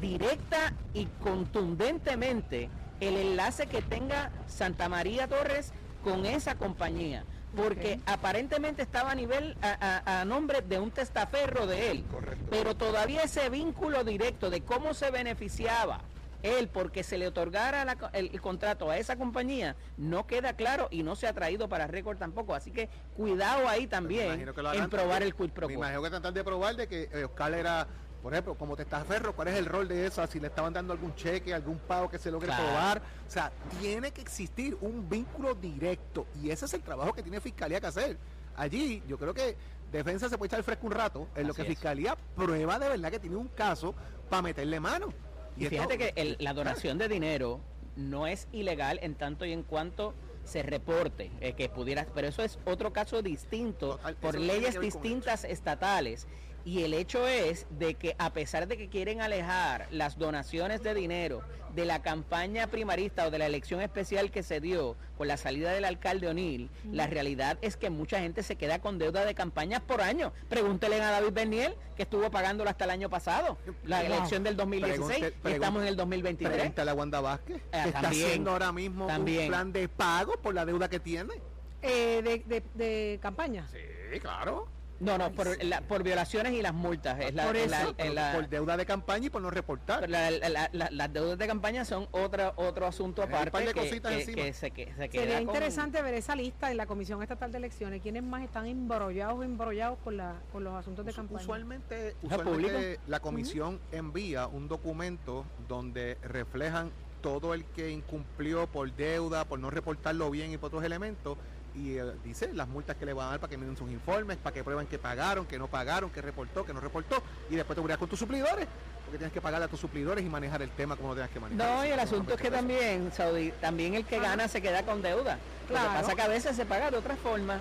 directa 0.01 0.73
y 0.95 1.07
contundentemente 1.23 2.69
el 3.01 3.17
enlace 3.17 3.67
que 3.67 3.83
tenga 3.83 4.31
Santa 4.49 4.89
María 4.89 5.29
Torres 5.29 5.73
con 6.03 6.27
esa 6.27 6.57
compañía. 6.57 7.25
Porque 7.57 8.01
aparentemente 8.07 8.83
estaba 8.83 9.11
a 9.11 9.15
nivel, 9.15 9.57
a, 9.63 10.01
a- 10.07 10.21
a 10.21 10.25
nombre 10.25 10.63
de 10.63 10.79
un 10.79 10.91
testaferro 10.91 11.67
de 11.67 11.91
él. 11.91 12.05
Correcto. 12.11 12.47
Pero 12.51 12.75
todavía 12.77 13.23
ese 13.23 13.51
vínculo 13.51 14.05
directo 14.05 14.49
de 14.51 14.63
cómo 14.63 14.95
se 14.95 15.11
beneficiaba 15.11 16.01
él 16.43 16.69
porque 16.69 17.05
se 17.05 17.19
le 17.19 17.29
otorgara 17.29 17.85
la 17.85 17.97
el, 18.15 18.31
el 18.33 18.41
contrato 18.41 18.91
a 18.91 18.97
esa 18.99 19.15
compañía 19.15 19.77
no 19.97 20.27
queda 20.27 20.55
claro 20.55 20.89
y 20.91 21.05
no 21.05 21.15
se 21.15 21.29
ha 21.29 21.33
traído 21.33 21.69
para 21.69 21.87
récord 21.87 22.19
tampoco. 22.19 22.53
Así 22.55 22.73
que 22.73 22.89
cuidado 23.17 23.69
ahí 23.69 23.87
también 23.87 24.41
en 24.41 24.45
probar 24.53 24.73
también. 24.89 25.23
el 25.23 25.35
quid 25.37 25.51
pro 25.51 25.69
Me 25.69 25.75
imagino 25.75 26.03
que 26.03 26.11
tratan 26.11 26.35
de 26.35 26.43
probar 26.43 26.75
de 26.75 26.89
que 26.89 27.09
eh, 27.13 27.25
Oscar 27.27 27.55
era, 27.55 27.87
por 28.23 28.33
ejemplo, 28.33 28.55
como 28.55 28.77
testaferro, 28.77 29.35
cuál 29.35 29.49
es 29.49 29.57
el 29.57 29.67
rol 29.67 29.89
de 29.89 30.07
esa, 30.07 30.27
si 30.27 30.39
le 30.39 30.47
estaban 30.47 30.73
dando 30.73 30.93
algún 30.93 31.15
cheque, 31.17 31.53
algún 31.53 31.79
pago 31.79 32.09
que 32.09 32.19
se 32.19 32.31
logre 32.31 32.47
Claro. 32.47 32.63
probar. 32.65 33.03
O 33.27 33.31
sea, 33.31 33.51
tiene 33.81 34.13
que 34.13 34.21
existir 34.21 34.77
un 34.81 35.09
vínculo 35.09 35.55
directo 35.55 36.27
y 36.41 36.51
ese 36.51 36.67
es 36.67 36.75
el 36.75 36.83
trabajo 36.83 37.13
que 37.13 37.23
tiene 37.23 37.41
Fiscalía 37.41 37.81
que 37.81 37.87
hacer. 37.89 38.17
Allí, 38.57 39.03
yo 39.09 39.19
creo 39.19 39.35
que 39.35 39.57
Defensa 39.91 40.29
se 40.29 40.39
puede 40.39 40.47
echar 40.49 40.63
fresco 40.63 40.87
un 40.87 40.93
rato 40.93 41.29
en 41.35 41.47
lo 41.49 41.53
que 41.55 41.63
es. 41.63 41.69
Fiscalía 41.69 42.17
prueba 42.37 42.79
de 42.79 42.89
verdad 42.89 43.11
que 43.11 43.19
tiene 43.19 43.37
un 43.37 43.49
caso 43.49 43.95
para 44.31 44.41
meterle 44.43 44.79
mano. 44.81 45.13
Y 45.57 45.67
fíjate 45.67 45.99
que 45.99 46.13
el- 46.17 46.37
la 46.39 46.55
donación 46.55 46.97
de 46.99 47.09
dinero 47.09 47.61
no 47.97 48.27
es 48.27 48.47
ilegal 48.53 48.99
en 49.03 49.15
tanto 49.17 49.45
y 49.45 49.53
en 49.53 49.63
cuanto 49.65 50.15
se 50.45 50.63
reporte 50.63 51.31
eh, 51.41 51.53
que 51.53 51.69
pudiera, 51.69 52.07
pero 52.15 52.27
eso 52.29 52.43
es 52.43 52.59
otro 52.65 52.93
caso 52.93 53.21
distinto 53.23 53.97
Total, 53.97 54.17
por 54.17 54.39
leyes 54.39 54.81
distintas 54.81 55.45
estatales. 55.45 56.27
Y 56.65 56.85
el 56.85 56.95
hecho 56.95 57.27
es 57.27 57.67
de 57.71 57.95
que 57.95 58.15
a 58.19 58.33
pesar 58.33 58.69
de 58.69 58.77
que 58.77 58.89
quieren 58.89 59.21
alejar 59.21 59.89
las 59.91 60.17
donaciones 60.19 60.83
de 60.83 60.95
dinero 60.95 61.43
de 61.75 61.85
la 61.87 62.03
campaña 62.03 62.67
primarista 62.69 63.27
o 63.27 63.31
de 63.31 63.39
la 63.39 63.47
elección 63.47 63.81
especial 63.81 64.31
que 64.31 64.43
se 64.43 64.61
dio 64.61 64.95
con 65.17 65.27
la 65.27 65.37
salida 65.39 65.73
del 65.73 65.85
alcalde 65.87 66.29
O'Neill, 66.29 66.69
la 66.93 67.07
realidad 67.07 67.59
es 67.63 67.77
que 67.77 67.89
mucha 67.91 68.21
gente 68.21 68.43
se 68.43 68.57
queda 68.57 68.79
con 68.81 68.99
deuda 68.99 69.25
de 69.25 69.35
campañas 69.35 69.81
por 69.81 70.03
año. 70.03 70.33
Pregúntele 70.51 71.01
a 71.01 71.11
David 71.11 71.33
Berniel, 71.33 71.75
que 71.97 72.03
estuvo 72.03 72.31
pagándolo 72.31 72.69
hasta 72.71 72.85
el 72.85 72.91
año 72.91 73.09
pasado, 73.09 73.57
la 73.85 73.99
Wow. 74.03 74.07
elección 74.13 74.43
del 74.45 74.57
2016, 74.57 75.19
Pregunte- 75.21 75.51
y 75.51 75.53
estamos 75.55 75.83
en 75.83 75.89
el 75.89 75.97
2023. 75.97 76.55
Pregúntale 76.59 76.91
a 76.91 76.95
Wanda 76.95 77.21
Vázquez, 77.23 77.63
Ah, 77.73 77.83
que 77.85 77.89
está 77.89 78.01
también, 78.03 78.25
haciendo 78.27 78.51
ahora 78.51 78.71
mismo 78.73 79.07
también. 79.07 79.43
un 79.45 79.49
plan 79.49 79.73
de 79.73 79.89
pago 79.89 80.35
por 80.43 80.55
la 80.55 80.65
deuda 80.67 80.89
que 80.91 81.01
tiene. 81.01 81.33
Eh, 81.81 82.21
de, 82.23 82.39
de- 82.47 82.63
de 82.75 83.19
campaña. 83.21 83.67
Sí, 83.73 84.21
claro. 84.21 84.69
No, 85.03 85.19
no, 85.19 85.33
por, 85.33 85.63
la- 85.65 85.81
por 85.81 86.05
violaciones 86.05 86.53
y 86.53 86.63
las 86.63 86.73
multas. 86.73 87.19
Es 87.21 87.35
la, 87.35 87.47
por 87.47 87.57
es 87.57 87.65
eso, 87.65 87.71
la- 87.73 87.89
es 87.89 87.95
pero 87.97 88.15
la- 88.15 88.33
por 88.35 88.49
deuda 88.49 88.77
de 88.77 88.87
campaña 88.87 89.27
y 89.27 89.31
por 89.31 89.43
no 89.43 89.51
reportar. 89.51 89.99
pero 90.01 90.13
la- 90.13 90.31
la- 90.31 90.69
la- 90.73 90.89
las 90.93 91.13
deudas 91.13 91.37
de 91.39 91.47
campaña 91.49 91.85
son 91.85 92.07
otra, 92.13 92.53
otro 92.55 92.87
asunto 92.87 93.23
Hay 93.23 93.29
un 93.29 93.35
aparte 93.35 93.51
par 93.51 93.65
de 93.67 93.75
que, 93.75 93.81
cositas 93.81 94.13
que- 94.13 94.21
encima. 94.21 94.43
que 94.43 94.53
se, 94.53 94.71
que 94.71 94.95
se 94.95 95.09
queda 95.09 95.23
Sería 95.23 95.35
con- 95.39 95.43
interesante 95.49 96.01
ver 96.03 96.15
esa 96.15 96.37
lista 96.37 96.71
en 96.71 96.77
la 96.77 96.87
Comisión 96.87 97.21
Estatal 97.21 97.51
de 97.51 97.59
Elecciones. 97.59 98.01
¿Quiénes 98.01 98.23
más 98.23 98.45
están 98.45 98.67
embrollados 98.67 99.41
o 99.41 99.43
embrollados 99.43 99.99
con, 99.99 100.17
la, 100.17 100.41
con 100.53 100.63
los 100.63 100.75
asuntos 100.75 101.05
de 101.05 101.13
campaña? 101.13 101.41
Usualmente, 101.43 102.09
¿Es 102.11 102.17
usualmente 102.23 103.01
la 103.09 103.19
comisión 103.19 103.81
envía 103.91 104.47
un 104.47 104.69
documento 104.69 105.45
donde 105.69 106.17
reflejan 106.23 106.93
todo 107.21 107.55
el 107.55 107.65
que 107.65 107.91
incumplió 107.91 108.67
por 108.69 108.93
deuda, 108.95 109.45
por 109.47 109.59
no 109.59 109.69
reportarlo 109.71 110.31
bien 110.31 110.53
y 110.53 110.59
por 110.59 110.69
otros 110.69 110.85
elementos. 110.85 111.39
Y 111.75 111.97
eh, 111.97 112.05
dice 112.23 112.53
las 112.53 112.69
multas 112.69 112.97
que 112.97 113.07
le 113.07 113.13
van 113.15 113.29
a 113.29 113.31
dar 113.31 113.41
para 113.41 113.51
que 113.51 113.57
miren 113.57 113.77
sus 113.77 113.91
informes, 113.91 114.37
para 114.37 114.53
que 114.53 114.63
prueben 114.63 114.87
que 114.87 114.99
pagaron, 114.99 115.47
que 115.47 115.59
no 115.59 115.69
pagaron, 115.69 116.11
que 116.11 116.21
reportó, 116.21 116.65
que 116.65 116.75
no 116.75 116.81
reportó. 116.81 117.23
Y 117.49 117.55
después 117.57 117.75
te 117.75 117.81
unirás 117.81 117.99
con 117.99 118.09
tus 118.09 118.19
suplidores, 118.19 118.67
porque 119.05 119.19
tienes 119.19 119.33
que 119.33 119.41
pagarle 119.41 119.65
a 119.65 119.69
tus 119.69 119.81
suplidores 119.81 120.25
y 120.25 120.29
manejar 120.29 120.61
el 120.63 120.71
tema 120.71 120.97
como 120.97 121.09
lo 121.11 121.15
tengas 121.15 121.31
que 121.31 121.41
manejar. 121.41 121.67
No, 121.67 121.85
y 121.87 121.89
el 121.89 121.99
asunto 122.01 122.35
es 122.35 122.41
que 122.41 122.51
también, 122.51 123.11
Saudi, 123.13 123.53
también 123.61 123.95
el 123.95 124.05
que 124.05 124.21
gana 124.21 124.49
se 124.49 124.61
queda 124.61 124.83
con 124.85 125.01
deuda. 125.01 125.39
Lo 125.63 125.69
Claro. 125.69 125.89
que 125.91 125.97
pasa 125.97 126.11
es 126.11 126.17
que 126.17 126.23
a 126.23 126.29
veces 126.29 126.57
se 126.57 126.67
paga 126.67 126.91
de 126.91 126.99
otra 126.99 127.17
forma. 127.17 127.59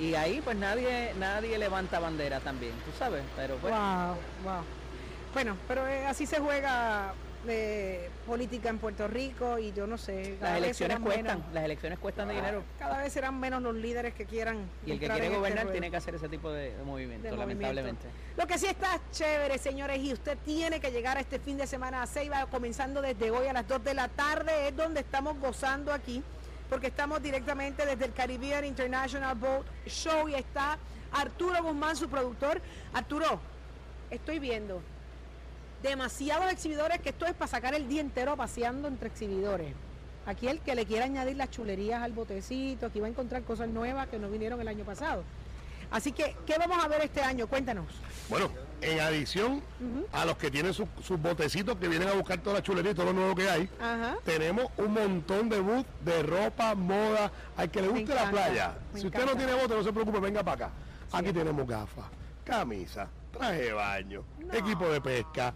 Y 0.00 0.14
ahí 0.16 0.40
pues 0.42 0.56
nadie 0.56 1.14
nadie 1.20 1.56
levanta 1.56 2.00
bandera 2.00 2.40
también, 2.40 2.72
tú 2.84 2.90
sabes. 2.98 3.22
Pero 3.36 3.54
pues, 3.58 3.72
Wow, 3.72 4.16
wow. 4.42 4.62
Bueno, 5.32 5.56
pero 5.68 5.86
eh, 5.86 6.04
así 6.06 6.26
se 6.26 6.40
juega 6.40 7.14
eh, 7.48 8.08
política 8.26 8.68
en 8.68 8.78
Puerto 8.78 9.06
Rico 9.08 9.58
y 9.58 9.72
yo 9.72 9.86
no 9.86 9.98
sé. 9.98 10.36
las 10.40 10.56
elecciones 10.58 10.98
cuestan, 11.00 11.24
menos- 11.38 11.52
las 11.54 11.64
elecciones 11.64 11.98
cuestan 11.98 12.28
de 12.28 12.34
dinero. 12.34 12.62
Cada 12.78 12.98
vez 12.98 13.12
serán 13.12 13.38
menos 13.38 13.62
los 13.62 13.74
líderes 13.74 14.14
que 14.14 14.24
quieran. 14.26 14.68
Y 14.86 14.92
el 14.92 15.00
que 15.00 15.06
quiere 15.08 15.26
este 15.26 15.36
gobernar 15.36 15.66
tiene 15.70 15.90
que 15.90 15.96
hacer 15.96 16.14
ese 16.14 16.28
tipo 16.28 16.50
de, 16.50 16.76
de 16.76 16.84
movimiento, 16.84 17.24
de 17.28 17.32
movimiento. 17.36 17.38
lamentablemente. 17.62 18.06
Lo 18.36 18.46
que 18.46 18.58
sí 18.58 18.66
está 18.66 19.00
chévere, 19.10 19.58
señores, 19.58 19.98
y 20.02 20.12
usted 20.12 20.36
tiene 20.44 20.80
que 20.80 20.90
llegar 20.90 21.16
a 21.16 21.20
este 21.20 21.38
fin 21.38 21.56
de 21.56 21.66
semana 21.66 22.02
a 22.02 22.06
Ceiba, 22.06 22.46
comenzando 22.46 23.00
desde 23.02 23.30
hoy 23.30 23.46
a 23.46 23.52
las 23.52 23.66
2 23.68 23.84
de 23.84 23.94
la 23.94 24.08
tarde, 24.08 24.68
es 24.68 24.76
donde 24.76 25.00
estamos 25.00 25.38
gozando 25.38 25.92
aquí, 25.92 26.22
porque 26.70 26.86
estamos 26.88 27.22
directamente 27.22 27.84
desde 27.86 28.06
el 28.06 28.12
Caribbean 28.12 28.64
International 28.64 29.36
Boat 29.36 29.66
Show 29.86 30.28
y 30.28 30.34
está 30.34 30.78
Arturo 31.12 31.62
Guzmán, 31.62 31.94
su 31.94 32.08
productor. 32.08 32.60
Arturo, 32.92 33.38
estoy 34.10 34.38
viendo 34.38 34.82
demasiados 35.84 36.50
exhibidores 36.50 36.98
que 37.00 37.10
esto 37.10 37.26
es 37.26 37.34
para 37.34 37.46
sacar 37.50 37.74
el 37.74 37.86
día 37.88 38.00
entero 38.00 38.36
paseando 38.36 38.88
entre 38.88 39.08
exhibidores. 39.08 39.74
Aquí 40.26 40.48
el 40.48 40.60
que 40.60 40.74
le 40.74 40.86
quiera 40.86 41.04
añadir 41.04 41.36
las 41.36 41.50
chulerías 41.50 42.02
al 42.02 42.12
botecito, 42.12 42.86
aquí 42.86 42.98
va 43.00 43.06
a 43.06 43.10
encontrar 43.10 43.42
cosas 43.42 43.68
nuevas 43.68 44.08
que 44.08 44.18
no 44.18 44.30
vinieron 44.30 44.58
el 44.60 44.68
año 44.68 44.84
pasado. 44.84 45.22
Así 45.90 46.12
que, 46.12 46.34
¿qué 46.46 46.56
vamos 46.58 46.82
a 46.82 46.88
ver 46.88 47.02
este 47.02 47.20
año? 47.20 47.46
Cuéntanos. 47.46 47.84
Bueno, 48.30 48.50
en 48.80 48.98
adición 49.00 49.62
a 50.12 50.24
los 50.24 50.38
que 50.38 50.50
tienen 50.50 50.72
sus, 50.72 50.88
sus 51.02 51.20
botecitos 51.20 51.76
que 51.76 51.86
vienen 51.86 52.08
a 52.08 52.14
buscar 52.14 52.38
toda 52.40 52.56
la 52.56 52.62
chulería 52.62 52.92
y 52.92 52.94
todo 52.94 53.06
lo 53.06 53.12
nuevo 53.12 53.34
que 53.34 53.48
hay, 53.50 53.68
Ajá. 53.78 54.16
tenemos 54.24 54.66
un 54.78 54.94
montón 54.94 55.50
de 55.50 55.60
booths 55.60 55.86
de 56.02 56.22
ropa, 56.22 56.74
moda, 56.74 57.30
al 57.58 57.70
que 57.70 57.82
le 57.82 57.88
guste 57.88 58.14
la 58.14 58.30
playa. 58.30 58.74
Si 58.94 59.06
usted 59.06 59.26
no 59.26 59.36
tiene 59.36 59.52
bote, 59.52 59.74
no 59.74 59.84
se 59.84 59.92
preocupe, 59.92 60.18
venga 60.18 60.42
para 60.42 60.66
acá. 60.66 60.74
Aquí 61.12 61.32
tenemos 61.32 61.68
gafas, 61.68 62.06
camisa, 62.44 63.08
traje 63.30 63.62
de 63.64 63.72
baño, 63.74 64.24
No. 64.40 64.54
equipo 64.54 64.88
de 64.88 65.00
pesca, 65.00 65.54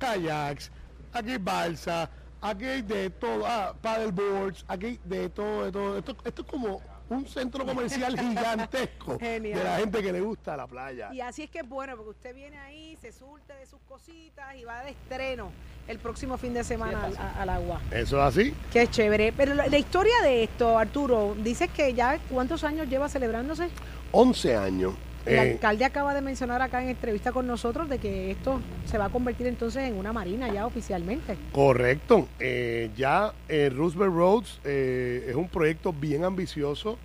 kayaks, 0.00 0.72
aquí 1.12 1.30
hay 1.32 1.38
balsa, 1.38 2.10
aquí 2.40 2.64
hay 2.64 2.82
de 2.82 3.10
todo, 3.10 3.46
ah, 3.46 3.74
paddleboards, 3.80 4.64
aquí 4.66 4.86
hay 4.86 5.00
de 5.04 5.28
todo, 5.28 5.64
de 5.66 5.72
todo. 5.72 5.98
Esto, 5.98 6.16
esto 6.24 6.42
es 6.42 6.48
como 6.48 6.80
un 7.10 7.26
centro 7.26 7.66
comercial 7.66 8.18
gigantesco 8.18 9.18
Genial. 9.18 9.58
de 9.58 9.64
la 9.64 9.76
gente 9.78 10.02
que 10.02 10.12
le 10.12 10.20
gusta 10.20 10.56
la 10.56 10.66
playa. 10.66 11.12
Y 11.12 11.20
así 11.20 11.42
es 11.42 11.50
que 11.50 11.60
es 11.60 11.68
bueno, 11.68 11.96
porque 11.96 12.10
usted 12.10 12.34
viene 12.34 12.58
ahí, 12.58 12.96
se 13.00 13.12
surte 13.12 13.52
de 13.54 13.66
sus 13.66 13.80
cositas 13.88 14.56
y 14.56 14.64
va 14.64 14.82
de 14.82 14.90
estreno 14.90 15.50
el 15.88 15.98
próximo 15.98 16.38
fin 16.38 16.54
de 16.54 16.62
semana 16.64 17.10
al, 17.38 17.48
agua. 17.48 17.80
Eso 17.90 18.16
es 18.18 18.22
así. 18.22 18.54
Qué 18.72 18.86
chévere. 18.86 19.32
Pero 19.32 19.54
la, 19.54 19.66
la 19.66 19.78
historia 19.78 20.14
de 20.22 20.44
esto, 20.44 20.78
Arturo, 20.78 21.34
dices 21.36 21.68
que 21.70 21.92
ya 21.94 22.18
cuántos 22.30 22.62
años 22.62 22.88
lleva 22.88 23.08
celebrándose. 23.08 23.70
11 24.12 24.56
años. 24.56 24.94
El 25.26 25.34
Eh, 25.34 25.40
alcalde 25.52 25.84
acaba 25.84 26.14
de 26.14 26.22
mencionar 26.22 26.62
acá 26.62 26.82
en 26.82 26.88
entrevista 26.88 27.30
con 27.30 27.46
nosotros 27.46 27.88
de 27.88 27.98
que 27.98 28.30
esto 28.30 28.60
se 28.86 28.96
va 28.96 29.06
a 29.06 29.08
convertir 29.10 29.46
entonces 29.46 29.82
en 29.82 29.96
una 29.96 30.12
marina 30.12 30.48
ya 30.52 30.66
oficialmente. 30.66 31.36
Correcto. 31.52 32.26
Eh, 32.38 32.90
ya 32.96 33.32
eh, 33.48 33.70
Roosevelt 33.74 34.14
Roads 34.14 34.60
es 34.64 35.34
un 35.34 35.48
proyecto 35.48 35.92
bien 35.92 36.24
ambicioso, 36.24 36.98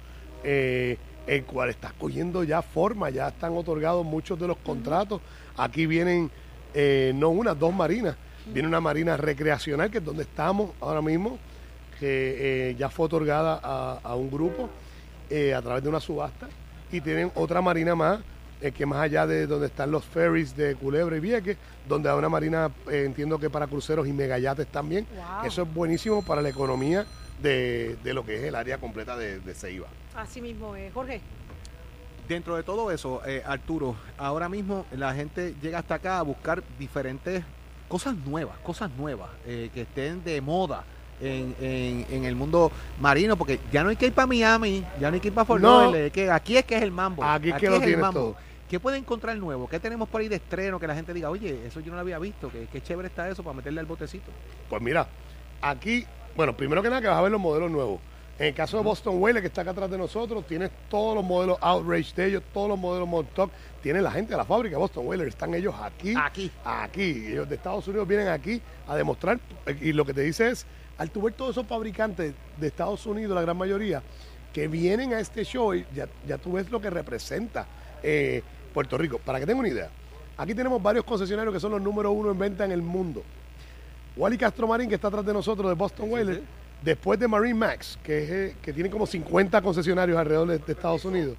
el 0.43 1.43
cual 1.45 1.69
está 1.69 1.93
cogiendo 1.97 2.43
ya 2.43 2.61
forma, 2.61 3.09
ya 3.09 3.27
están 3.27 3.53
otorgados 3.57 4.05
muchos 4.05 4.39
de 4.39 4.47
los 4.47 4.57
contratos. 4.57 5.21
Aquí 5.57 5.85
vienen 5.85 6.31
no 7.15 7.29
una, 7.29 7.53
dos 7.53 7.73
marinas. 7.73 8.15
Viene 8.47 8.67
una 8.67 8.79
marina 8.79 9.17
recreacional, 9.17 9.89
que 9.89 9.97
es 9.97 10.05
donde 10.05 10.23
estamos 10.23 10.71
ahora 10.79 11.01
mismo, 11.01 11.39
que 11.99 12.75
ya 12.77 12.89
fue 12.89 13.07
otorgada 13.07 13.59
a, 13.61 13.99
a 14.03 14.15
un 14.15 14.29
grupo 14.29 14.69
a 15.29 15.61
través 15.61 15.83
de 15.83 15.89
una 15.89 15.99
subasta. 15.99 16.47
Y 16.95 17.01
tienen 17.01 17.29
otra 17.35 17.61
marina 17.61 17.93
más, 17.93 18.21
eh, 18.61 18.71
que 18.71 18.85
más 18.85 18.99
allá 18.99 19.27
de 19.27 19.47
donde 19.47 19.67
están 19.67 19.91
los 19.91 20.05
ferries 20.05 20.55
de 20.55 20.75
Culebra 20.75 21.17
y 21.17 21.19
Vieques, 21.19 21.57
donde 21.89 22.09
hay 22.09 22.17
una 22.17 22.29
marina, 22.29 22.71
eh, 22.89 23.03
entiendo 23.05 23.37
que 23.37 23.49
para 23.49 23.67
cruceros 23.67 24.07
y 24.07 24.13
megayates 24.13 24.67
también. 24.67 25.05
Wow. 25.13 25.45
Eso 25.45 25.63
es 25.63 25.73
buenísimo 25.73 26.23
para 26.23 26.41
la 26.41 26.47
economía 26.47 27.05
de, 27.41 27.97
de 28.01 28.13
lo 28.13 28.25
que 28.25 28.37
es 28.37 28.43
el 28.43 28.55
área 28.55 28.77
completa 28.77 29.17
de, 29.17 29.41
de 29.41 29.53
Ceiba. 29.53 29.87
Así 30.15 30.39
mismo 30.39 30.73
es. 30.77 30.93
Jorge. 30.93 31.19
Dentro 32.29 32.55
de 32.55 32.63
todo 32.63 32.89
eso, 32.91 33.21
eh, 33.25 33.43
Arturo, 33.45 33.97
ahora 34.17 34.47
mismo 34.47 34.85
la 34.93 35.13
gente 35.13 35.53
llega 35.61 35.79
hasta 35.79 35.95
acá 35.95 36.19
a 36.19 36.21
buscar 36.21 36.63
diferentes 36.79 37.43
cosas 37.89 38.15
nuevas, 38.15 38.57
cosas 38.59 38.89
nuevas, 38.91 39.31
eh, 39.45 39.69
que 39.73 39.81
estén 39.81 40.23
de 40.23 40.39
moda 40.39 40.85
en, 41.21 41.55
en- 41.61 42.05
en 42.09 42.25
el 42.25 42.35
mundo 42.35 42.71
marino, 42.99 43.35
porque 43.37 43.59
ya 43.71 43.83
no 43.83 43.89
hay 43.89 43.95
que 43.95 44.07
ir 44.07 44.13
para 44.13 44.27
Miami, 44.27 44.83
ya 44.99 45.09
no 45.09 45.15
hay 45.15 45.19
que 45.21 45.29
ir 45.29 45.33
para 45.33 45.45
Fort 45.45 45.61
No. 45.61 45.91
Que 46.11 46.29
aquí 46.31 46.57
es 46.57 46.65
que 46.65 46.75
es 46.75 46.81
el 46.83 46.91
mambo. 46.91 47.23
Aquí 47.23 47.49
es 47.49 47.55
que 47.55 47.69
lo 47.69 47.79
tienes 47.79 47.99
mambo. 47.99 48.19
todo. 48.19 48.35
¿Qué 48.69 48.79
puede 48.79 48.97
encontrar 48.97 49.37
nuevo? 49.37 49.67
¿Qué 49.69 49.79
tenemos 49.79 50.09
por 50.09 50.21
ahí 50.21 50.27
de 50.27 50.37
estreno 50.37 50.79
que 50.79 50.87
la 50.87 50.95
gente 50.95 51.13
diga, 51.13 51.29
oye, 51.29 51.67
eso 51.67 51.79
yo 51.81 51.91
no 51.91 51.95
lo 51.95 52.01
había 52.01 52.17
visto, 52.17 52.49
que, 52.51 52.65
qué 52.71 52.81
chévere 52.81 53.07
está 53.09 53.29
eso 53.29 53.43
para 53.43 53.55
meterle 53.55 53.79
al 53.79 53.85
botecito? 53.85 54.31
Pues 54.69 54.81
mira, 54.81 55.07
aquí, 55.61 56.03
bueno, 56.35 56.57
primero 56.57 56.81
que 56.81 56.89
nada 56.89 56.99
que 56.99 57.07
vas 57.07 57.17
a 57.17 57.21
ver 57.21 57.31
los 57.31 57.39
modelos 57.39 57.69
nuevos. 57.69 57.99
En 58.37 58.47
el 58.47 58.53
caso 58.53 58.77
de 58.77 58.83
Boston 58.83 59.21
Whaler, 59.21 59.41
que 59.41 59.47
está 59.47 59.61
acá 59.61 59.71
atrás 59.71 59.89
de 59.89 59.97
nosotros, 59.97 60.45
tienes 60.45 60.69
todos 60.89 61.15
los 61.15 61.23
modelos 61.23 61.57
Outrage 61.61 62.13
de 62.15 62.25
ellos, 62.25 62.43
todos 62.53 62.67
los 62.67 62.77
modelos 62.77 63.07
Montauk. 63.07 63.49
Tiene 63.81 64.01
la 64.01 64.11
gente 64.11 64.31
de 64.31 64.37
la 64.37 64.43
fábrica 64.43 64.77
Boston 64.77 65.07
Whaler, 65.07 65.29
están 65.29 65.53
ellos 65.53 65.73
aquí. 65.81 66.13
Aquí. 66.17 66.51
Aquí. 66.65 67.27
Ellos 67.27 67.47
de 67.47 67.55
Estados 67.55 67.87
Unidos 67.87 68.05
vienen 68.05 68.27
aquí 68.27 68.61
a 68.87 68.95
demostrar. 68.97 69.39
Y 69.79 69.93
lo 69.93 70.03
que 70.05 70.13
te 70.13 70.21
dice 70.21 70.49
es, 70.49 70.65
al 70.97 71.11
tu 71.11 71.21
ver 71.21 71.33
todos 71.33 71.51
esos 71.51 71.65
fabricantes 71.65 72.33
de 72.57 72.67
Estados 72.67 73.05
Unidos, 73.05 73.33
la 73.33 73.41
gran 73.41 73.55
mayoría, 73.55 74.03
que 74.51 74.67
vienen 74.67 75.13
a 75.13 75.19
este 75.19 75.45
show, 75.45 75.73
y 75.73 75.85
ya, 75.95 76.09
ya 76.27 76.37
tú 76.37 76.53
ves 76.53 76.69
lo 76.69 76.81
que 76.81 76.89
representa 76.89 77.65
eh, 78.03 78.43
Puerto 78.73 78.97
Rico. 78.97 79.17
Para 79.17 79.39
que 79.39 79.45
tengan 79.45 79.59
una 79.59 79.69
idea, 79.69 79.89
aquí 80.37 80.53
tenemos 80.53 80.83
varios 80.83 81.05
concesionarios 81.05 81.53
que 81.53 81.59
son 81.61 81.71
los 81.71 81.81
número 81.81 82.11
uno 82.11 82.31
en 82.31 82.37
venta 82.37 82.65
en 82.65 82.73
el 82.73 82.81
mundo. 82.81 83.23
Wally 84.17 84.37
Castro 84.37 84.67
Marín, 84.67 84.89
que 84.89 84.95
está 84.95 85.07
atrás 85.07 85.25
de 85.25 85.33
nosotros, 85.33 85.69
de 85.69 85.75
Boston 85.75 86.11
Whaler, 86.11 86.41
después 86.81 87.19
de 87.19 87.27
Marine 87.27 87.55
Max, 87.59 87.97
que, 88.03 88.23
es, 88.23 88.29
eh, 88.31 88.55
que 88.61 88.73
tiene 88.73 88.89
como 88.89 89.05
50 89.07 89.61
concesionarios 89.61 90.17
alrededor 90.17 90.47
de, 90.49 90.57
de 90.59 90.71
Estados 90.73 91.03
Unidos. 91.05 91.35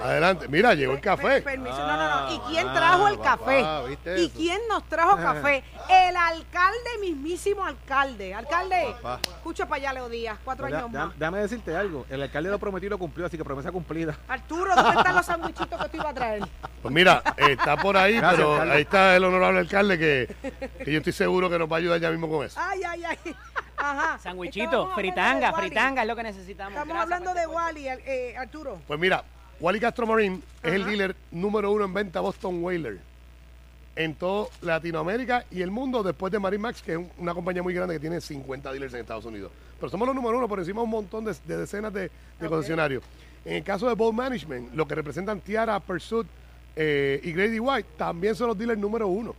Adelante, 0.00 0.46
mira, 0.48 0.74
llegó 0.74 0.92
el 0.92 1.00
café. 1.00 1.22
Per- 1.40 1.44
permiso. 1.44 1.76
No, 1.76 1.96
no, 1.96 2.20
no. 2.20 2.34
¿Y 2.34 2.38
quién 2.52 2.68
Ah, 2.68 2.74
trajo 2.74 3.08
el 3.08 3.20
café? 3.20 3.64
¿viste 3.88 4.20
¿Y 4.20 4.24
eso? 4.26 4.34
quién 4.36 4.58
nos 4.68 4.84
trajo 4.88 5.16
café? 5.22 5.64
El 5.88 6.16
alcalde, 6.16 6.78
mismísimo 7.00 7.64
alcalde. 7.64 8.32
Alcalde, 8.34 8.94
Papá. 9.02 9.20
escucha 9.36 9.66
para 9.66 9.76
allá, 9.82 9.92
Leo 9.94 10.08
Díaz, 10.08 10.38
cuatro 10.44 10.66
años 10.66 10.90
más. 10.90 11.18
Déjame 11.18 11.38
decirte 11.38 11.76
algo, 11.76 12.06
el 12.10 12.22
alcalde 12.22 12.48
lo 12.50 12.58
prometió 12.60 12.86
y 12.86 12.90
lo 12.90 12.98
cumplió, 12.98 13.26
así 13.26 13.36
que 13.36 13.44
promesa 13.44 13.72
cumplida. 13.72 14.16
Arturo, 14.28 14.74
¿dónde 14.74 14.98
están 14.98 15.14
los 15.16 15.26
sandwichitos 15.26 15.82
que 15.82 15.88
tú 15.88 15.96
ibas 15.96 16.06
a 16.08 16.14
traer? 16.14 16.42
Pues 16.82 16.94
mira, 16.94 17.22
eh, 17.36 17.52
está 17.58 17.76
por 17.76 17.96
ahí, 17.96 18.16
Gracias, 18.18 18.36
pero 18.36 18.52
alcalde. 18.52 18.74
ahí 18.74 18.82
está 18.82 19.16
el 19.16 19.24
honorable 19.24 19.58
alcalde 19.60 19.98
que, 19.98 20.36
que 20.84 20.92
yo 20.92 20.98
estoy 20.98 21.12
seguro 21.12 21.50
que 21.50 21.58
nos 21.58 21.70
va 21.70 21.76
a 21.76 21.78
ayudar 21.78 22.00
ya 22.00 22.10
mismo 22.10 22.28
con 22.28 22.46
eso. 22.46 22.58
Ay, 22.62 22.80
ay, 22.86 23.02
ay. 23.04 23.18
Ajá. 23.78 24.18
Sandwichito, 24.18 24.90
fritanga, 24.94 25.52
fritanga 25.52 26.02
es 26.02 26.08
lo 26.08 26.16
que 26.16 26.22
necesitamos. 26.22 26.72
Estamos 26.72 26.94
Gracias 26.94 27.12
hablando 27.12 27.34
de. 27.40 27.46
Wally, 27.46 27.88
al- 27.88 28.00
eh, 28.06 28.36
Arturo. 28.36 28.78
Pues 28.86 28.98
mira, 28.98 29.22
Wally 29.60 29.80
Castro 29.80 30.06
Marine 30.06 30.40
es 30.62 30.72
el 30.72 30.84
dealer 30.84 31.16
número 31.30 31.70
uno 31.72 31.84
en 31.84 31.94
venta 31.94 32.20
Boston 32.20 32.62
Whaler 32.62 32.98
en 33.96 34.14
toda 34.14 34.48
Latinoamérica 34.62 35.44
y 35.50 35.60
el 35.62 35.70
mundo 35.72 36.02
después 36.04 36.30
de 36.32 36.38
Marine 36.38 36.62
Max, 36.62 36.82
que 36.82 36.92
es 36.92 36.98
un- 36.98 37.10
una 37.18 37.34
compañía 37.34 37.62
muy 37.64 37.74
grande 37.74 37.94
que 37.94 38.00
tiene 38.00 38.20
50 38.20 38.70
dealers 38.70 38.94
en 38.94 39.00
Estados 39.00 39.24
Unidos. 39.24 39.50
Pero 39.80 39.90
somos 39.90 40.06
los 40.06 40.14
número 40.14 40.38
uno 40.38 40.46
por 40.48 40.58
encima 40.60 40.80
de 40.80 40.84
un 40.84 40.90
montón 40.90 41.24
de, 41.24 41.34
de 41.44 41.56
decenas 41.56 41.92
de, 41.92 42.10
concesionarios. 42.48 43.02
En 43.44 43.54
el 43.56 43.64
caso 43.64 43.88
de 43.88 43.94
Boat 43.94 44.14
Management, 44.14 44.72
lo 44.74 44.86
que 44.86 44.94
representan 44.94 45.40
Tiara, 45.40 45.80
Pursuit 45.80 46.26
eh, 46.76 47.20
y 47.24 47.32
Grady 47.32 47.58
White, 47.58 47.88
también 47.96 48.34
son 48.36 48.48
los 48.48 48.58
dealers 48.58 48.78
número 48.78 49.08
uno. 49.08 49.34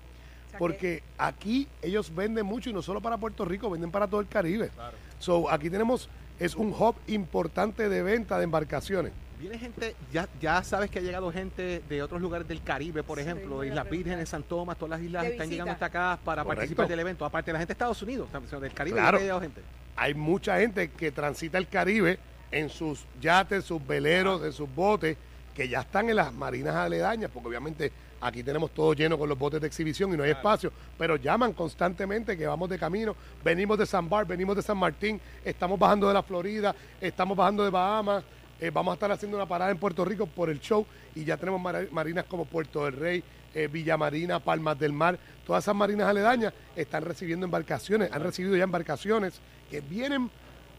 Porque 0.60 1.02
aquí 1.18 1.68
ellos 1.82 2.14
venden 2.14 2.46
mucho 2.46 2.70
y 2.70 2.74
no 2.74 2.82
solo 2.82 3.00
para 3.02 3.18
Puerto 3.18 3.46
Rico, 3.46 3.70
venden 3.70 3.90
para 3.92 4.08
todo 4.08 4.20
el 4.22 4.28
Caribe. 4.28 4.70
So, 5.18 5.50
aquí 5.50 5.70
tenemos, 5.70 6.10
es 6.38 6.54
un 6.54 6.74
hub 6.78 6.96
importante 7.08 7.88
de 7.88 8.04
venta 8.04 8.38
de 8.38 8.44
embarcaciones. 8.44 9.14
Viene 9.40 9.58
gente, 9.58 9.96
ya, 10.12 10.28
ya 10.42 10.62
sabes 10.64 10.90
que 10.92 11.00
ha 11.00 11.02
llegado 11.02 11.32
gente 11.32 11.82
de 11.88 12.04
otros 12.04 12.22
lugares 12.22 12.46
del 12.46 12.62
Caribe, 12.62 13.04
por 13.04 13.20
ejemplo, 13.20 13.64
Islas. 13.64 13.90
Vírgenes, 13.90 14.28
San 14.28 14.44
Tomás, 14.44 14.78
todas 14.78 15.00
las 15.00 15.02
islas 15.02 15.26
están 15.28 15.50
llegando 15.50 15.72
hasta 15.72 15.86
acá 15.86 16.20
para 16.26 16.44
Correcto. 16.44 16.60
participar 16.60 16.88
del 16.90 17.00
evento. 17.00 17.24
Aparte 17.24 17.48
de 17.52 17.54
la 17.54 17.60
gente 17.60 17.70
de 17.70 17.76
Estados 17.76 18.02
Unidos, 18.02 18.28
del 18.62 18.74
Caribe, 18.74 18.98
Claro. 19.00 19.18
ha 19.18 19.22
llegado 19.22 19.40
gente. 19.40 19.62
hay 19.96 20.14
mucha 20.14 20.60
gente 20.60 20.90
que 20.92 21.12
transita 21.14 21.58
el 21.58 21.70
Caribe 21.70 22.20
en 22.52 22.68
sus 22.70 23.06
yates, 23.22 23.64
sus 23.64 23.86
veleros, 23.88 24.44
en 24.44 24.52
sus 24.52 24.68
botes, 24.76 25.16
que 25.56 25.70
ya 25.70 25.82
están 25.82 26.10
en 26.10 26.18
las 26.18 26.34
marinas 26.34 26.76
aledañas, 26.76 27.32
porque 27.34 27.48
obviamente 27.48 27.94
aquí 28.22 28.44
tenemos 28.44 28.72
todo 28.72 28.94
lleno 28.94 29.18
con 29.18 29.30
los 29.30 29.38
botes 29.38 29.62
de 29.62 29.68
exhibición 29.68 30.14
y 30.14 30.18
no 30.18 30.24
hay 30.24 30.32
espacio, 30.32 30.72
pero 30.98 31.16
llaman 31.16 31.54
constantemente 31.54 32.38
que 32.38 32.48
vamos 32.48 32.70
de 32.70 32.78
camino, 32.78 33.16
venimos 33.44 33.78
de 33.78 33.86
San 33.86 34.10
Bar, 34.10 34.26
venimos 34.26 34.56
de 34.56 34.62
San 34.62 34.78
Martín, 34.78 35.20
estamos 35.44 35.80
bajando 35.80 36.08
de 36.08 36.14
la 36.14 36.24
Florida, 36.24 36.76
estamos 37.00 37.38
bajando 37.38 37.64
de 37.64 37.70
Bahamas, 37.70 38.24
eh, 38.60 38.72
vamos 38.72 38.92
a 38.92 38.94
estar 38.96 39.12
haciendo 39.12 39.38
una 39.38 39.46
parada 39.46 39.72
en 39.72 39.78
Puerto 39.78 40.04
Rico 40.04 40.26
por 40.26 40.50
el 40.50 40.60
show 40.60 40.86
y 41.16 41.24
ya 41.24 41.38
tenemos 41.38 41.62
marinas 41.92 42.26
como 42.26 42.46
Puerto 42.46 42.86
del 42.86 42.94
Rey, 42.94 43.24
eh, 43.54 43.68
Villa 43.72 43.98
Marina, 43.98 44.40
Palmas 44.40 44.78
del 44.78 44.94
Mar, 44.94 45.18
todas 45.46 45.64
esas 45.64 45.76
marinas 45.76 46.08
aledañas 46.08 46.54
están 46.76 47.04
recibiendo 47.04 47.46
embarcaciones, 47.46 48.12
han 48.12 48.22
recibido 48.22 48.56
ya 48.56 48.64
embarcaciones 48.64 49.40
que 49.72 49.82
vienen 49.82 50.30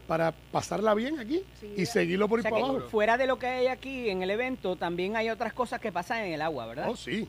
para 0.07 0.31
pasarla 0.31 0.93
bien 0.93 1.19
aquí 1.19 1.43
Sí, 1.59 1.73
y 1.77 1.85
seguirlo 1.85 2.27
por 2.27 2.39
O 2.39 2.41
ir 2.41 2.43
sea 2.43 2.51
para 2.51 2.65
abajo. 2.65 2.89
fuera 2.89 3.17
de 3.17 3.27
lo 3.27 3.37
que 3.39 3.47
hay 3.47 3.67
aquí 3.67 4.09
en 4.09 4.21
el 4.23 4.29
evento, 4.29 4.75
también 4.75 5.15
hay 5.15 5.29
otras 5.29 5.53
cosas 5.53 5.79
que 5.79 5.91
pasan 5.91 6.25
en 6.25 6.33
el 6.33 6.41
agua, 6.41 6.65
¿verdad? 6.65 6.89
Oh, 6.89 6.95
sí. 6.95 7.27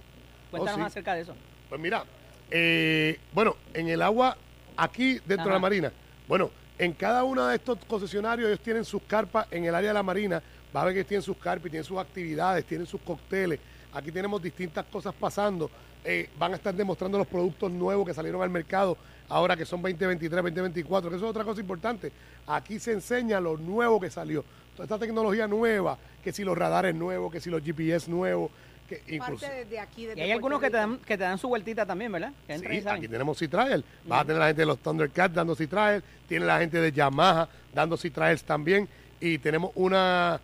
Cuéntanos 0.50 0.80
oh, 0.80 0.84
sí. 0.84 0.86
acerca 0.86 1.14
de 1.14 1.22
eso. 1.22 1.34
Pues 1.68 1.80
mira, 1.80 2.04
eh, 2.50 3.18
bueno, 3.32 3.56
en 3.72 3.88
el 3.88 4.02
agua, 4.02 4.36
aquí 4.76 5.20
dentro 5.24 5.46
de 5.46 5.52
la 5.52 5.58
marina, 5.58 5.92
bueno, 6.28 6.50
en 6.78 6.92
cada 6.92 7.24
uno 7.24 7.46
de 7.46 7.56
estos 7.56 7.78
concesionarios 7.86 8.48
ellos 8.48 8.60
tienen 8.60 8.84
sus 8.84 9.02
carpas 9.02 9.46
en 9.50 9.64
el 9.64 9.74
área 9.74 9.90
de 9.90 9.94
la 9.94 10.02
marina, 10.02 10.42
va 10.74 10.82
a 10.82 10.84
ver 10.86 10.94
que 10.94 11.04
tienen 11.04 11.22
sus 11.22 11.36
carpas 11.36 11.66
y 11.66 11.70
tienen 11.70 11.84
sus 11.84 11.98
actividades, 11.98 12.64
tienen 12.64 12.86
sus 12.86 13.00
cócteles, 13.00 13.60
aquí 13.92 14.10
tenemos 14.10 14.42
distintas 14.42 14.84
cosas 14.86 15.14
pasando, 15.14 15.70
eh, 16.04 16.30
van 16.38 16.52
a 16.52 16.56
estar 16.56 16.74
demostrando 16.74 17.18
los 17.18 17.26
productos 17.26 17.70
nuevos 17.70 18.06
que 18.06 18.14
salieron 18.14 18.42
al 18.42 18.50
mercado 18.50 18.96
ahora 19.28 19.56
que 19.56 19.64
son 19.64 19.80
2023, 19.80 20.30
2024, 20.30 21.10
que 21.10 21.16
eso 21.16 21.24
es 21.24 21.30
otra 21.30 21.44
cosa 21.44 21.60
importante, 21.60 22.12
aquí 22.46 22.78
se 22.78 22.92
enseña 22.92 23.40
lo 23.40 23.56
nuevo 23.56 24.00
que 24.00 24.10
salió, 24.10 24.44
toda 24.72 24.84
esta 24.84 24.98
tecnología 24.98 25.46
nueva, 25.46 25.98
que 26.22 26.32
si 26.32 26.44
los 26.44 26.56
radares 26.56 26.94
nuevos, 26.94 27.32
que 27.32 27.40
si 27.40 27.48
los 27.48 27.62
GPS 27.62 28.10
nuevos, 28.10 28.50
que 28.88 28.96
parte 28.96 29.14
incluso 29.14 29.46
de, 29.46 29.64
de 29.64 29.78
aquí. 29.78 30.02
Y 30.02 30.06
desde 30.06 30.22
hay 30.22 30.32
algunos 30.32 30.60
que 30.60 30.70
te 30.70 30.76
dan, 30.76 30.98
que 30.98 31.16
te 31.16 31.24
dan 31.24 31.38
su 31.38 31.48
vueltita 31.48 31.86
también, 31.86 32.12
¿verdad? 32.12 32.32
Que 32.46 32.56
y 32.56 32.80
Sí, 32.80 32.88
aquí 32.88 33.08
tenemos 33.08 33.38
Sea 33.38 33.48
Trial. 33.48 33.84
Vas 34.06 34.20
a 34.20 34.24
tener 34.24 34.40
la 34.40 34.46
gente 34.48 34.62
de 34.62 34.66
los 34.66 34.78
Thundercats 34.78 35.34
dando 35.34 35.54
Sea 35.54 35.66
Trial. 35.66 36.04
Tiene 36.28 36.44
la 36.46 36.58
gente 36.58 36.78
de 36.78 36.92
Yamaha 36.92 37.48
dando 37.72 37.96
Sea 37.96 38.10
Trials 38.10 38.44
también. 38.44 38.88
Y 39.20 39.38
tenemos 39.38 39.70
una 39.76 40.40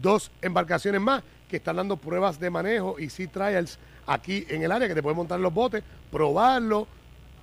dos 0.00 0.30
embarcaciones 0.40 1.00
más 1.00 1.22
que 1.48 1.56
están 1.56 1.76
dando 1.76 1.96
pruebas 1.96 2.38
de 2.40 2.50
manejo 2.50 2.96
y 2.98 3.08
Sea 3.08 3.28
Trials 3.28 3.78
aquí 4.06 4.46
en 4.48 4.62
el 4.62 4.72
área 4.72 4.88
que 4.88 4.94
te 4.94 5.02
puedes 5.02 5.16
montar 5.16 5.40
los 5.40 5.52
botes, 5.52 5.82
probarlo 6.10 6.86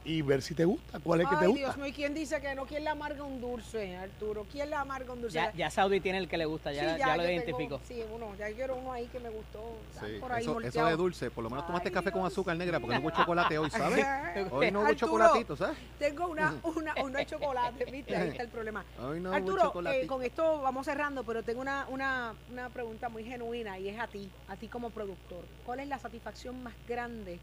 y 0.05 0.21
ver 0.21 0.41
si 0.41 0.53
te 0.53 0.65
gusta, 0.65 0.99
cuál 0.99 1.21
es 1.21 1.25
el 1.25 1.29
que 1.29 1.35
te 1.37 1.41
Ay, 1.45 1.47
gusta. 1.51 1.65
Dios 1.65 1.77
mío, 1.77 1.87
¿y 1.87 1.93
quién 1.93 2.13
dice 2.13 2.41
que 2.41 2.53
no? 2.55 2.65
¿Quién 2.65 2.83
le 2.83 2.89
amarga 2.89 3.23
un 3.23 3.39
dulce, 3.39 3.95
Arturo? 3.95 4.45
¿Quién 4.51 4.69
le 4.69 4.75
amarga 4.75 5.13
un 5.13 5.21
dulce? 5.21 5.35
Ya, 5.35 5.53
ya 5.53 5.69
Saudi 5.69 6.01
tiene 6.01 6.17
el 6.17 6.27
que 6.27 6.37
le 6.37 6.45
gusta, 6.45 6.73
ya, 6.73 6.93
Sí, 6.93 6.99
ya, 6.99 7.15
lo 7.15 7.23
tengo- 7.23 7.31
identifico. 7.31 7.81
sí, 7.85 8.03
uno, 8.11 8.35
ya 8.35 8.53
quiero 8.53 8.75
uno 8.75 8.91
ahí 8.91 9.07
que 9.07 9.19
me 9.19 9.29
gustó. 9.29 9.79
Sí, 9.91 10.17
por 10.19 10.31
ahí 10.33 10.43
eso, 10.43 10.59
eso 10.59 10.85
de 10.85 10.95
dulce, 10.97 11.31
por 11.31 11.43
lo 11.43 11.49
menos 11.49 11.65
tomaste 11.65 11.87
Ay, 11.87 11.93
café 11.93 12.11
con 12.11 12.25
azúcar 12.25 12.57
negra 12.57 12.79
porque 12.79 12.95
no 12.95 13.01
hubo 13.01 13.11
chocolate 13.11 13.57
hoy, 13.57 13.69
¿sabes? 13.69 14.05
Hoy 14.51 14.71
no 14.71 14.79
hubo 14.79 14.87
Arturo, 14.87 14.95
chocolatito, 14.95 15.55
¿sabes? 15.55 15.77
Tengo 15.97 16.27
una, 16.27 16.53
una, 16.75 16.95
una 17.03 17.19
de 17.19 17.25
chocolate, 17.25 17.85
¿viste? 17.85 18.15
Ahí 18.15 18.29
está 18.29 18.43
el 18.43 18.49
problema. 18.49 18.85
Hoy 18.99 19.19
no 19.21 19.29
hubo 19.29 19.35
Arturo, 19.35 19.91
eh, 19.91 20.05
con 20.05 20.21
esto 20.23 20.61
vamos 20.61 20.85
cerrando, 20.85 21.23
pero 21.23 21.43
tengo 21.43 21.61
una, 21.61 21.85
una, 21.89 22.35
una 22.49 22.69
pregunta 22.69 23.07
muy 23.07 23.23
genuina 23.23 23.79
y 23.79 23.87
es 23.87 23.99
a 23.99 24.07
ti, 24.07 24.29
a 24.47 24.57
ti 24.57 24.67
como 24.67 24.89
productor. 24.89 25.45
¿Cuál 25.65 25.79
es 25.79 25.87
la 25.87 25.97
satisfacción 25.97 26.61
más 26.61 26.73
grande 26.87 27.39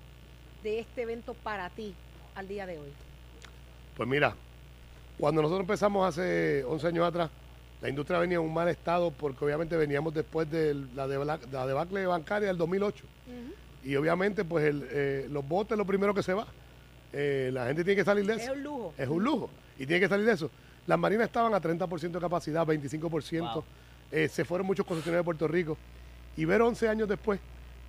de 0.62 0.79
este 0.81 1.02
evento 1.02 1.33
para 1.35 1.71
ti 1.71 1.95
al 2.35 2.49
día 2.49 2.67
de 2.67 2.79
hoy? 2.79 2.91
Pues 3.97 4.09
mira, 4.09 4.35
cuando 5.19 5.43
nosotros 5.43 5.63
empezamos 5.63 6.09
hace 6.09 6.65
11 6.65 6.87
años 6.87 7.07
atrás, 7.07 7.31
la 7.83 7.89
industria 7.89 8.19
venía 8.19 8.37
en 8.37 8.45
un 8.45 8.53
mal 8.53 8.69
estado 8.69 9.11
porque 9.11 9.45
obviamente 9.45 9.77
veníamos 9.77 10.13
después 10.15 10.51
de 10.51 10.75
la, 10.95 11.07
debacle 11.07 12.07
bancaria 12.07 12.49
del 12.49 12.59
2008. 12.59 13.05
Y 13.85 13.97
obviamente 13.97 14.45
pues 14.45 14.65
el, 14.67 14.87
eh, 14.91 15.27
los 15.31 15.47
botes 15.47 15.73
es 15.73 15.79
lo 15.79 15.87
primero 15.87 16.13
que 16.15 16.23
se 16.23 16.35
va. 16.35 16.47
Eh, 17.13 17.51
la 17.53 17.67
gente 17.67 17.83
tiene 17.83 17.97
que 17.97 18.05
salir 18.05 18.27
de 18.27 18.35
Es 18.35 18.43
eso. 18.43 18.53
un 18.53 18.63
lujo. 18.63 18.95
Es 18.97 19.09
un 19.09 19.25
lujo. 19.25 19.51
Y 19.79 19.87
tiene 19.87 20.01
que 20.01 20.09
salir 20.09 20.27
de 20.27 20.33
eso. 20.33 20.51
Las 20.87 20.99
marinas 20.99 21.27
estaban 21.27 21.55
a 21.55 21.61
30% 21.61 22.11
de 22.11 22.21
capacidad, 22.21 22.67
25%. 22.67 23.55
Wow. 23.55 23.65
Eh, 24.13 24.29
se 24.29 24.45
fueron 24.45 24.67
muchos 24.67 24.85
concesionarios 24.87 25.23
de 25.23 25.25
Puerto 25.25 25.49
Rico. 25.49 25.79
Y 26.37 26.45
ver 26.45 26.63
11 26.63 26.89
años 26.89 27.09
después 27.09 27.41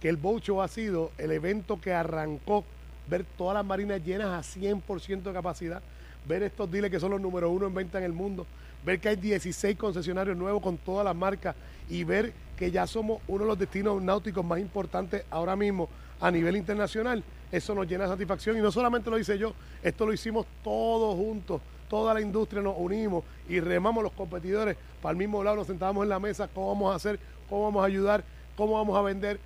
que 0.01 0.10
el 0.10 0.17
Boat 0.17 0.43
Show 0.43 0.62
ha 0.62 0.67
sido 0.67 1.12
el 1.17 1.31
evento 1.31 1.79
que 1.79 1.93
arrancó, 1.93 2.63
ver 3.11 3.25
todas 3.37 3.53
las 3.53 3.65
marinas 3.65 4.01
llenas 4.03 4.27
a 4.29 4.59
100% 4.59 5.21
de 5.21 5.33
capacidad, 5.33 5.81
ver 6.25 6.43
estos 6.43 6.71
dealers 6.71 6.91
que 6.91 6.99
son 6.99 7.11
los 7.11 7.19
número 7.19 7.49
uno 7.49 7.67
en 7.67 7.73
venta 7.73 7.97
en 7.97 8.05
el 8.05 8.13
mundo, 8.13 8.47
ver 8.85 9.01
que 9.01 9.09
hay 9.09 9.17
16 9.17 9.77
concesionarios 9.77 10.37
nuevos 10.37 10.63
con 10.63 10.77
todas 10.77 11.03
las 11.03 11.15
marcas 11.15 11.53
y 11.89 12.05
ver 12.05 12.31
que 12.57 12.71
ya 12.71 12.87
somos 12.87 13.21
uno 13.27 13.43
de 13.43 13.49
los 13.49 13.59
destinos 13.59 14.01
náuticos 14.01 14.45
más 14.45 14.59
importantes 14.59 15.25
ahora 15.29 15.57
mismo 15.57 15.89
a 16.21 16.31
nivel 16.31 16.55
internacional, 16.55 17.21
eso 17.51 17.75
nos 17.75 17.85
llena 17.85 18.05
de 18.05 18.11
satisfacción. 18.11 18.57
Y 18.57 18.61
no 18.61 18.71
solamente 18.71 19.09
lo 19.09 19.19
hice 19.19 19.37
yo, 19.37 19.53
esto 19.83 20.05
lo 20.05 20.13
hicimos 20.13 20.45
todos 20.63 21.15
juntos, 21.15 21.61
toda 21.89 22.13
la 22.13 22.21
industria 22.21 22.61
nos 22.61 22.75
unimos 22.77 23.25
y 23.49 23.59
remamos 23.59 24.03
los 24.03 24.13
competidores 24.13 24.77
para 25.01 25.11
el 25.11 25.17
mismo 25.17 25.43
lado, 25.43 25.57
nos 25.57 25.67
sentábamos 25.67 26.03
en 26.03 26.09
la 26.09 26.19
mesa, 26.19 26.47
cómo 26.47 26.67
vamos 26.69 26.93
a 26.93 26.95
hacer, 26.95 27.19
cómo 27.49 27.63
vamos 27.63 27.83
a 27.83 27.87
ayudar, 27.87 28.23
cómo 28.55 28.75
vamos 28.75 28.97
a 28.97 29.01
vender, 29.01 29.39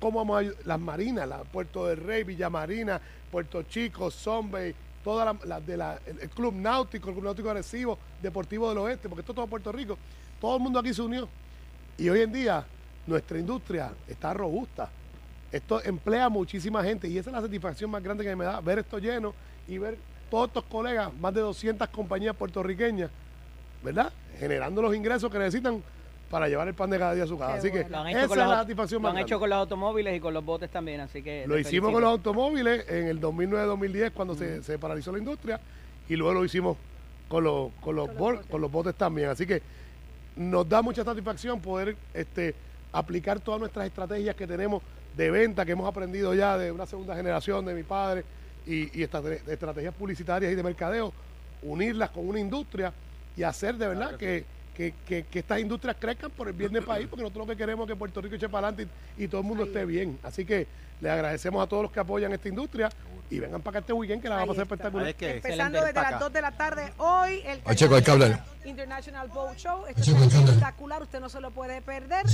cómo 0.00 0.18
vamos 0.24 0.44
a 0.44 0.68
las 0.68 0.80
marinas, 0.80 1.28
Puerto 1.52 1.86
del 1.86 1.98
Rey, 1.98 2.24
Villa 2.24 2.50
Marina, 2.50 3.00
Puerto 3.30 3.62
Chico, 3.62 4.10
Zombie, 4.10 4.74
todas 5.02 5.36
las 5.44 5.66
de 5.66 5.76
la, 5.76 5.98
el, 6.06 6.20
el 6.20 6.30
Club 6.30 6.54
Náutico, 6.54 7.08
el 7.08 7.14
Club 7.14 7.24
Náutico 7.24 7.50
Agresivo, 7.50 7.98
Deportivo 8.22 8.68
del 8.68 8.78
Oeste, 8.78 9.08
porque 9.08 9.20
esto 9.20 9.32
es 9.32 9.36
todo 9.36 9.46
Puerto 9.46 9.72
Rico, 9.72 9.98
todo 10.40 10.56
el 10.56 10.62
mundo 10.62 10.78
aquí 10.78 10.92
se 10.92 11.02
unió. 11.02 11.28
Y 11.98 12.08
hoy 12.08 12.20
en 12.20 12.32
día 12.32 12.66
nuestra 13.06 13.38
industria 13.38 13.92
está 14.08 14.34
robusta. 14.34 14.90
Esto 15.52 15.82
emplea 15.82 16.28
muchísima 16.28 16.82
gente 16.82 17.08
y 17.08 17.18
esa 17.18 17.30
es 17.30 17.36
la 17.36 17.42
satisfacción 17.42 17.90
más 17.90 18.02
grande 18.02 18.24
que 18.24 18.34
me 18.34 18.44
da, 18.44 18.60
ver 18.60 18.80
esto 18.80 18.98
lleno 18.98 19.32
y 19.68 19.78
ver 19.78 19.96
todos 20.30 20.48
estos 20.48 20.64
colegas, 20.64 21.14
más 21.14 21.32
de 21.32 21.40
200 21.40 21.88
compañías 21.88 22.34
puertorriqueñas, 22.34 23.10
¿verdad? 23.82 24.12
Generando 24.38 24.82
los 24.82 24.94
ingresos 24.94 25.30
que 25.30 25.38
necesitan 25.38 25.82
para 26.30 26.48
llevar 26.48 26.66
el 26.68 26.74
pan 26.74 26.90
de 26.90 26.98
cada 26.98 27.14
día 27.14 27.24
a 27.24 27.26
su 27.26 27.38
casa. 27.38 27.52
Qué 27.52 27.58
Así 27.58 27.70
que. 27.70 27.88
Lo 27.88 27.98
han 27.98 28.08
esa 28.08 28.22
es 28.24 28.30
la 28.36 28.48
satisfacción 28.48 29.00
lo 29.02 29.08
más 29.08 29.16
han 29.16 29.22
hecho 29.22 29.38
con 29.38 29.48
los 29.50 29.56
automóviles 29.58 30.16
y 30.16 30.20
con 30.20 30.34
los 30.34 30.44
botes 30.44 30.70
también, 30.70 31.00
así 31.00 31.22
que 31.22 31.46
Lo 31.46 31.58
hicimos 31.58 31.90
felicito. 31.90 31.92
con 31.92 32.02
los 32.02 32.10
automóviles 32.10 32.88
en 32.88 33.06
el 33.06 33.20
2009-2010 33.20 34.12
cuando 34.12 34.34
se, 34.34 34.62
se 34.62 34.78
paralizó 34.78 35.12
la 35.12 35.18
industria 35.18 35.60
y 36.08 36.16
luego 36.16 36.34
lo 36.34 36.44
hicimos 36.44 36.76
con 37.28 37.44
los, 37.44 37.70
con 37.80 37.94
los, 37.96 38.06
Con 38.08 38.14
los 38.14 38.18
bol- 38.18 38.34
botes. 38.36 38.50
con 38.50 38.60
los 38.60 38.72
botes 38.72 38.94
también. 38.96 39.28
Así 39.30 39.46
que 39.46 39.62
nos 40.36 40.68
da 40.68 40.82
mucha 40.82 41.04
satisfacción 41.04 41.60
poder 41.60 41.96
este, 42.12 42.54
aplicar 42.92 43.40
todas 43.40 43.60
nuestras 43.60 43.86
estrategias 43.86 44.34
que 44.36 44.46
tenemos 44.46 44.82
de 45.16 45.30
venta, 45.30 45.64
que 45.64 45.72
hemos 45.72 45.88
aprendido 45.88 46.34
ya 46.34 46.58
de 46.58 46.70
una 46.72 46.86
segunda 46.86 47.14
generación 47.16 47.64
de 47.64 47.74
mi 47.74 47.82
padre 47.84 48.24
y, 48.66 49.00
y 49.00 49.04
estrate- 49.04 49.40
estrategias 49.48 49.94
publicitarias 49.94 50.52
y 50.52 50.54
de 50.56 50.62
mercadeo, 50.62 51.12
unirlas 51.62 52.10
con 52.10 52.28
una 52.28 52.38
industria 52.40 52.92
y 53.36 53.42
hacer 53.44 53.76
de 53.76 53.86
verdad 53.88 54.16
que, 54.16 54.44
que, 54.76 54.92
que- 55.06 55.24
que 55.24 55.38
estas 55.38 55.58
industrias 55.60 55.96
crezcan 55.98 56.30
por 56.30 56.48
el 56.48 56.52
bien 56.54 56.70
del 56.72 56.84
país, 56.84 57.06
porque 57.08 57.22
nosotros 57.22 57.46
lo 57.46 57.52
que 57.52 57.56
queremos 57.56 57.86
es 57.88 57.92
que 57.94 57.96
Puerto 57.96 58.20
Rico 58.20 58.34
eche 58.34 58.48
para 58.48 58.68
adelante 58.68 58.92
y, 59.16 59.24
y 59.24 59.28
todo 59.28 59.40
el 59.40 59.46
mundo 59.46 59.62
Ahí 59.62 59.68
esté 59.70 59.82
es. 59.82 59.88
bien. 59.88 60.18
Así 60.22 60.44
que 60.44 60.66
le 61.00 61.10
agradecemos 61.10 61.62
a 61.64 61.66
todos 61.68 61.82
los 61.84 61.92
que 61.92 62.00
apoyan 62.00 62.32
esta 62.32 62.48
industria 62.48 62.90
y 63.30 63.38
vengan 63.40 63.60
para 63.60 63.78
acá 63.78 63.78
este 63.80 63.92
weekend 63.92 64.22
que 64.22 64.28
la 64.28 64.36
vamos 64.36 64.50
a 64.50 64.52
hacer 64.62 64.62
espectacular. 64.64 65.08
Es 65.08 65.14
que 65.16 65.36
Empezando 65.36 65.78
desde 65.80 65.92
las 65.94 66.06
Acá. 66.06 66.18
2 66.18 66.32
de 66.32 66.40
la 66.42 66.52
tarde 66.52 66.92
hoy, 66.98 67.42
el 67.44 67.60
Oye. 67.64 68.38
International 68.64 69.28
Boat 69.28 69.56
Show. 69.56 69.84
Esto 69.86 70.00
es 70.02 70.34
espectacular, 70.34 71.02
usted 71.02 71.20
no 71.20 71.28
se 71.28 71.40
lo 71.40 71.50
puede 71.50 71.80
perder. 71.82 72.24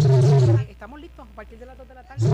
Estamos 0.68 1.00
listos 1.00 1.26
a 1.30 1.34
partir 1.34 1.58
de 1.58 1.66
las 1.66 1.76
2 1.78 1.88
de 1.88 1.94
la 1.94 2.02
tarde. 2.04 2.24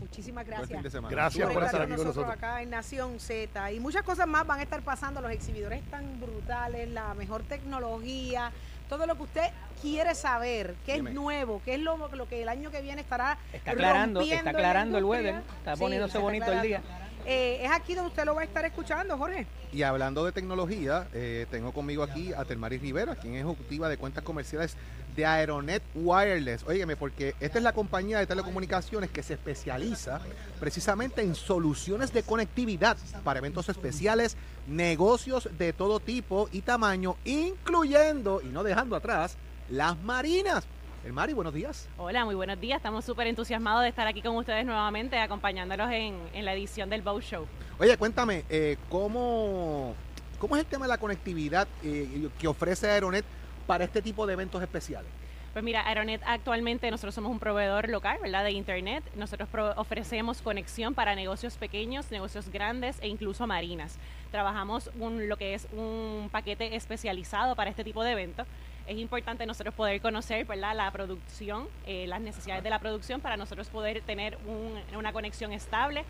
Muchísimas 0.00 0.46
gracias. 0.46 0.82
Gracias 1.08 1.46
por 1.46 1.54
por 1.54 1.64
estar 1.64 1.82
aquí 1.82 1.90
con 1.94 2.06
nosotros 2.06 2.16
nosotros. 2.26 2.36
acá 2.36 2.62
en 2.62 2.70
Nación 2.70 3.18
Z. 3.20 3.72
Y 3.72 3.80
muchas 3.80 4.02
cosas 4.02 4.26
más 4.26 4.46
van 4.46 4.60
a 4.60 4.62
estar 4.62 4.82
pasando. 4.82 5.20
Los 5.20 5.30
exhibidores 5.32 5.82
están 5.82 6.20
brutales, 6.20 6.88
la 6.90 7.14
mejor 7.14 7.42
tecnología, 7.42 8.50
todo 8.90 9.06
lo 9.06 9.14
que 9.14 9.22
usted 9.22 9.50
quiere 9.80 10.14
saber, 10.16 10.74
qué 10.84 10.94
Dime. 10.96 11.10
es 11.10 11.16
nuevo, 11.16 11.62
qué 11.64 11.74
es 11.74 11.80
lo, 11.80 11.96
lo 11.96 12.28
que 12.28 12.42
el 12.42 12.48
año 12.48 12.70
que 12.72 12.82
viene 12.82 13.00
estará 13.00 13.38
Está 13.52 13.70
aclarando, 13.70 14.20
está 14.20 14.50
aclarando 14.50 14.98
el 14.98 15.04
weather, 15.04 15.42
está 15.58 15.76
poniéndose 15.76 16.18
está 16.18 16.20
bonito 16.20 16.52
el 16.52 16.60
día. 16.60 16.82
Eh, 17.24 17.60
es 17.62 17.70
aquí 17.70 17.94
donde 17.94 18.08
usted 18.08 18.24
lo 18.24 18.34
va 18.34 18.40
a 18.40 18.44
estar 18.44 18.64
escuchando, 18.64 19.16
Jorge. 19.16 19.46
Y 19.72 19.82
hablando 19.82 20.24
de 20.24 20.32
tecnología, 20.32 21.06
eh, 21.12 21.46
tengo 21.50 21.72
conmigo 21.72 22.02
aquí 22.02 22.32
a 22.32 22.44
Telmaris 22.44 22.80
Rivera, 22.80 23.14
quien 23.14 23.34
es 23.34 23.44
ejecutiva 23.44 23.88
de 23.88 23.96
cuentas 23.96 24.24
comerciales 24.24 24.76
de 25.14 25.26
Aeronet 25.26 25.82
Wireless. 25.94 26.64
Óigame, 26.66 26.96
porque 26.96 27.34
esta 27.40 27.58
es 27.58 27.64
la 27.64 27.72
compañía 27.72 28.18
de 28.18 28.26
telecomunicaciones 28.26 29.10
que 29.10 29.22
se 29.22 29.34
especializa 29.34 30.20
precisamente 30.58 31.22
en 31.22 31.34
soluciones 31.34 32.12
de 32.12 32.22
conectividad 32.22 32.96
para 33.24 33.38
eventos 33.38 33.68
especiales, 33.68 34.36
negocios 34.66 35.48
de 35.58 35.72
todo 35.72 36.00
tipo 36.00 36.48
y 36.52 36.62
tamaño, 36.62 37.16
incluyendo 37.24 38.40
y 38.42 38.46
no 38.46 38.62
dejando 38.62 38.96
atrás 38.96 39.36
las 39.68 39.98
marinas. 40.02 40.64
El 41.04 41.14
Mari, 41.14 41.32
buenos 41.32 41.54
días. 41.54 41.88
Hola, 41.96 42.26
muy 42.26 42.34
buenos 42.34 42.60
días. 42.60 42.76
Estamos 42.76 43.06
súper 43.06 43.26
entusiasmados 43.26 43.82
de 43.82 43.88
estar 43.88 44.06
aquí 44.06 44.20
con 44.20 44.36
ustedes 44.36 44.66
nuevamente, 44.66 45.18
acompañándolos 45.18 45.90
en, 45.90 46.18
en 46.34 46.44
la 46.44 46.52
edición 46.52 46.90
del 46.90 47.00
Bow 47.00 47.20
Show. 47.22 47.46
Oye, 47.78 47.96
cuéntame, 47.96 48.44
eh, 48.50 48.76
¿cómo, 48.90 49.94
¿cómo 50.38 50.56
es 50.56 50.60
el 50.60 50.66
tema 50.66 50.84
de 50.84 50.90
la 50.90 50.98
conectividad 50.98 51.66
eh, 51.82 52.28
que 52.38 52.46
ofrece 52.46 52.90
Aeronet 52.90 53.24
para 53.70 53.84
este 53.84 54.02
tipo 54.02 54.26
de 54.26 54.32
eventos 54.32 54.60
especiales? 54.60 55.08
Pues 55.52 55.64
mira, 55.64 55.86
Aeronet 55.86 56.20
actualmente 56.26 56.90
nosotros 56.90 57.14
somos 57.14 57.30
un 57.30 57.38
proveedor 57.38 57.88
local, 57.88 58.18
¿verdad? 58.20 58.42
De 58.42 58.50
Internet. 58.50 59.04
Nosotros 59.14 59.48
ofrecemos 59.76 60.42
conexión 60.42 60.92
para 60.94 61.14
negocios 61.14 61.56
pequeños, 61.56 62.10
negocios 62.10 62.48
grandes 62.48 62.98
e 63.00 63.06
incluso 63.06 63.46
marinas. 63.46 63.96
Trabajamos 64.32 64.90
un, 64.98 65.28
lo 65.28 65.36
que 65.36 65.54
es 65.54 65.68
un 65.72 66.28
paquete 66.32 66.74
especializado 66.74 67.54
para 67.54 67.70
este 67.70 67.84
tipo 67.84 68.02
de 68.02 68.10
eventos. 68.10 68.48
Es 68.88 68.98
importante 68.98 69.46
nosotros 69.46 69.72
poder 69.72 70.00
conocer, 70.00 70.46
¿verdad? 70.46 70.74
La 70.74 70.90
producción, 70.90 71.68
eh, 71.86 72.06
las 72.08 72.20
necesidades 72.20 72.64
de 72.64 72.70
la 72.70 72.80
producción 72.80 73.20
para 73.20 73.36
nosotros 73.36 73.68
poder 73.68 74.00
tener 74.02 74.36
un- 74.48 74.80
una 74.98 75.12
conexión 75.12 75.52
estable 75.52 76.04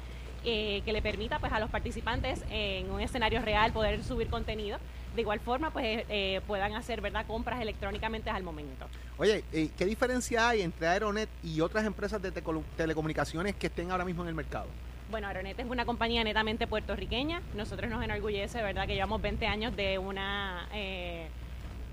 eh, 0.46 0.80
que 0.86 0.94
le 0.94 1.02
permita 1.02 1.38
pues 1.38 1.52
a 1.52 1.58
los 1.60 1.68
participantes 1.68 2.42
en 2.50 2.90
un 2.90 3.02
escenario 3.02 3.42
real 3.42 3.72
poder 3.72 4.02
subir 4.02 4.28
contenido. 4.30 4.78
De 5.14 5.22
igual 5.22 5.40
forma, 5.40 5.70
pues 5.70 6.04
eh, 6.08 6.40
puedan 6.46 6.74
hacer, 6.74 7.00
¿verdad? 7.00 7.26
Compras 7.26 7.60
electrónicamente 7.60 8.30
al 8.30 8.44
momento. 8.44 8.86
Oye, 9.18 9.44
eh, 9.52 9.70
¿qué 9.76 9.84
diferencia 9.84 10.48
hay 10.48 10.62
entre 10.62 10.86
Aeronet 10.86 11.28
y 11.42 11.60
otras 11.60 11.84
empresas 11.84 12.22
de 12.22 12.30
telecomunicaciones 12.76 13.56
que 13.56 13.66
estén 13.66 13.90
ahora 13.90 14.04
mismo 14.04 14.22
en 14.22 14.28
el 14.28 14.34
mercado? 14.34 14.66
Bueno, 15.10 15.26
Aeronet 15.26 15.58
es 15.58 15.66
una 15.66 15.84
compañía 15.84 16.22
netamente 16.22 16.68
puertorriqueña. 16.68 17.42
Nosotros 17.56 17.90
nos 17.90 18.02
enorgullece, 18.04 18.62
¿verdad?, 18.62 18.86
que 18.86 18.94
llevamos 18.94 19.20
20 19.20 19.44
años 19.46 19.74
de 19.74 19.98
una 19.98 20.68
eh, 20.72 21.26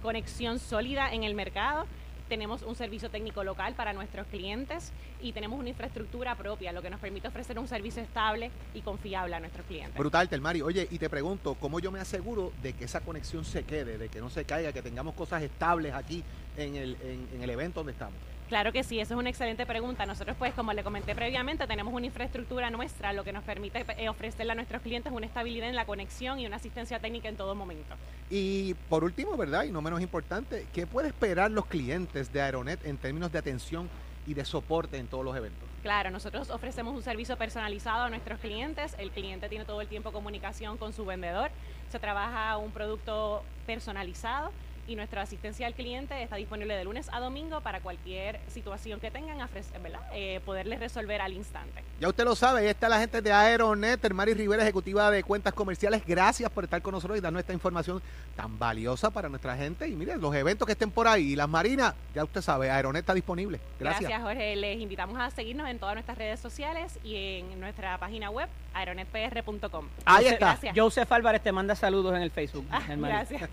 conexión 0.04 0.60
sólida 0.60 1.12
en 1.12 1.24
el 1.24 1.34
mercado. 1.34 1.88
Tenemos 2.28 2.62
un 2.64 2.76
servicio 2.76 3.10
técnico 3.10 3.44
local 3.44 3.74
para 3.76 3.94
nuestros 3.94 4.28
clientes 4.28 4.92
y 5.22 5.32
tenemos 5.32 5.60
una 5.60 5.70
infraestructura 5.70 6.36
propia, 6.36 6.72
lo 6.72 6.82
que 6.82 6.90
nos 6.90 7.00
permite 7.00 7.28
ofrecer 7.28 7.58
un 7.58 7.68
servicio 7.68 8.02
estable 8.02 8.52
y 8.74 8.82
confiable 8.82 9.36
a 9.36 9.40
nuestros 9.40 9.66
clientes. 9.66 9.98
Brutal, 9.98 10.28
Telmari. 10.28 10.62
Oye, 10.62 10.88
y 10.92 10.98
te 10.98 11.10
pregunto, 11.10 11.56
¿cómo 11.56 11.80
yo 11.80 11.92
me 11.92 12.00
aseguro 12.00 12.52
de 12.62 12.74
que 12.74 12.86
esa 12.86 13.02
conexión 13.02 13.46
se 13.46 13.64
quede, 13.64 13.98
de 13.98 14.10
que 14.10 14.20
no 14.20 14.30
se 14.30 14.46
caiga, 14.46 14.74
que 14.74 14.82
tengamos 14.82 15.16
cosas 15.16 15.42
estables 15.42 15.94
aquí 15.94 16.24
en 16.58 16.76
el, 16.76 16.98
en, 17.02 17.28
en 17.34 17.44
el 17.44 17.50
evento 17.50 17.80
donde 17.80 17.94
estamos? 17.94 18.18
Claro 18.48 18.72
que 18.72 18.84
sí, 18.84 19.00
eso 19.00 19.14
es 19.14 19.20
una 19.20 19.30
excelente 19.30 19.66
pregunta. 19.66 20.06
Nosotros, 20.06 20.38
pues, 20.40 20.54
como 20.54 20.72
le 20.72 20.82
comenté 20.82 21.14
previamente, 21.14 21.68
tenemos 21.68 21.94
una 21.94 22.06
infraestructura 22.06 22.70
nuestra, 22.70 23.12
lo 23.12 23.26
que 23.26 23.34
nos 23.34 23.44
permite 23.44 23.86
eh, 23.98 24.08
ofrecerle 24.08 24.54
a 24.54 24.56
nuestros 24.56 24.82
clientes 24.82 25.12
una 25.12 25.26
estabilidad 25.26 25.68
en 25.68 25.76
la 25.76 25.86
conexión 25.86 26.40
y 26.40 26.46
una 26.46 26.56
asistencia 26.56 27.00
técnica 27.00 27.28
en 27.28 27.36
todo 27.36 27.56
momento. 27.56 27.96
Y 28.30 28.74
por 28.90 29.04
último, 29.04 29.36
¿verdad? 29.36 29.64
Y 29.64 29.72
no 29.72 29.82
menos 29.82 30.02
importante, 30.02 30.66
¿qué 30.74 30.88
puede 30.88 31.10
esperar 31.10 31.52
los 31.52 31.66
clientes 31.66 32.32
de 32.32 32.42
Aeronet 32.42 32.86
en 32.86 32.98
términos 32.98 33.34
de 33.34 33.40
atención 33.40 33.90
y 34.26 34.34
de 34.34 34.46
soporte 34.46 34.98
en 34.98 35.08
todos 35.08 35.26
los 35.26 35.36
eventos? 35.36 35.68
Claro, 35.84 36.10
nosotros 36.10 36.50
ofrecemos 36.50 36.96
un 36.96 37.04
servicio 37.04 37.38
personalizado 37.38 38.06
a 38.06 38.10
nuestros 38.10 38.40
clientes. 38.40 38.96
El 38.98 39.12
cliente 39.12 39.50
tiene 39.50 39.66
todo 39.66 39.82
el 39.82 39.88
tiempo 39.88 40.14
comunicación 40.14 40.78
con 40.78 40.94
su 40.94 41.06
vendedor. 41.06 41.52
Se 41.92 42.00
trabaja 42.00 42.58
un 42.58 42.72
producto 42.72 43.44
personalizado 43.66 44.52
y 44.88 44.96
nuestra 44.96 45.22
asistencia 45.22 45.68
al 45.68 45.74
cliente 45.74 46.22
está 46.22 46.36
disponible 46.38 46.76
de 46.76 46.84
lunes 46.84 47.10
a 47.12 47.20
domingo 47.20 47.62
para 47.62 47.82
cualquier 47.82 48.40
situación 48.48 49.00
que 49.00 49.12
tengan, 49.12 49.38
¿verdad? 49.84 50.02
Eh, 50.14 50.42
poderles 50.46 50.80
resolver 50.80 51.22
al 51.22 51.34
instante. 51.34 51.84
Ya 52.00 52.08
usted 52.08 52.24
lo 52.24 52.36
sabe, 52.36 52.62
ahí 52.62 52.68
está 52.68 52.90
la 52.90 53.00
gente 53.00 53.22
de 53.22 53.32
Aeronet, 53.32 54.04
Hermari 54.04 54.34
Rivera, 54.34 54.64
ejecutiva 54.64 55.10
de 55.12 55.24
cuentas 55.24 55.54
comerciales. 55.54 56.04
Gracias 56.06 56.50
por 56.50 56.64
estar 56.64 56.82
con 56.82 56.94
nosotros 56.94 57.18
y 57.18 57.22
darnos 57.22 57.40
esta 57.40 57.54
información 57.54 58.02
tan 58.36 58.58
valiosa 58.58 59.10
para 59.10 59.30
nuestra 59.30 59.58
gente. 59.58 59.88
Y 59.88 59.96
miren, 59.96 60.22
los 60.22 60.34
eventos 60.36 60.66
que 60.66 60.74
estén 60.74 60.92
por 60.92 61.08
ahí, 61.08 61.34
y 61.34 61.36
las 61.36 61.50
marinas, 61.50 61.94
ya 62.14 62.24
usted 62.24 62.42
sabe, 62.42 62.70
Aeronet 62.70 63.02
está 63.02 63.14
disponible. 63.14 63.60
Gracias. 63.80 64.10
Gracias, 64.10 64.22
Jorge. 64.22 64.56
Les 64.56 64.80
invitamos 64.80 65.20
a 65.20 65.30
seguirnos 65.32 65.68
en 65.70 65.80
todas 65.80 65.96
nuestras 65.96 66.18
redes 66.18 66.40
sociales 66.40 67.00
y 67.04 67.40
en 67.40 67.60
nuestra 67.60 67.98
página 67.98 68.30
web, 68.30 68.48
aeronetpr.com. 68.74 69.88
Ahí 70.06 70.28
está. 70.28 70.52
Gracias. 70.52 70.76
Joseph 70.78 71.12
Álvarez 71.12 71.42
te 71.42 71.52
manda 71.52 71.76
saludos 71.76 72.16
en 72.16 72.22
el 72.22 72.32
Facebook. 72.32 72.66
Ah, 72.70 72.82
hermano. 72.88 73.14
gracias. 73.14 73.50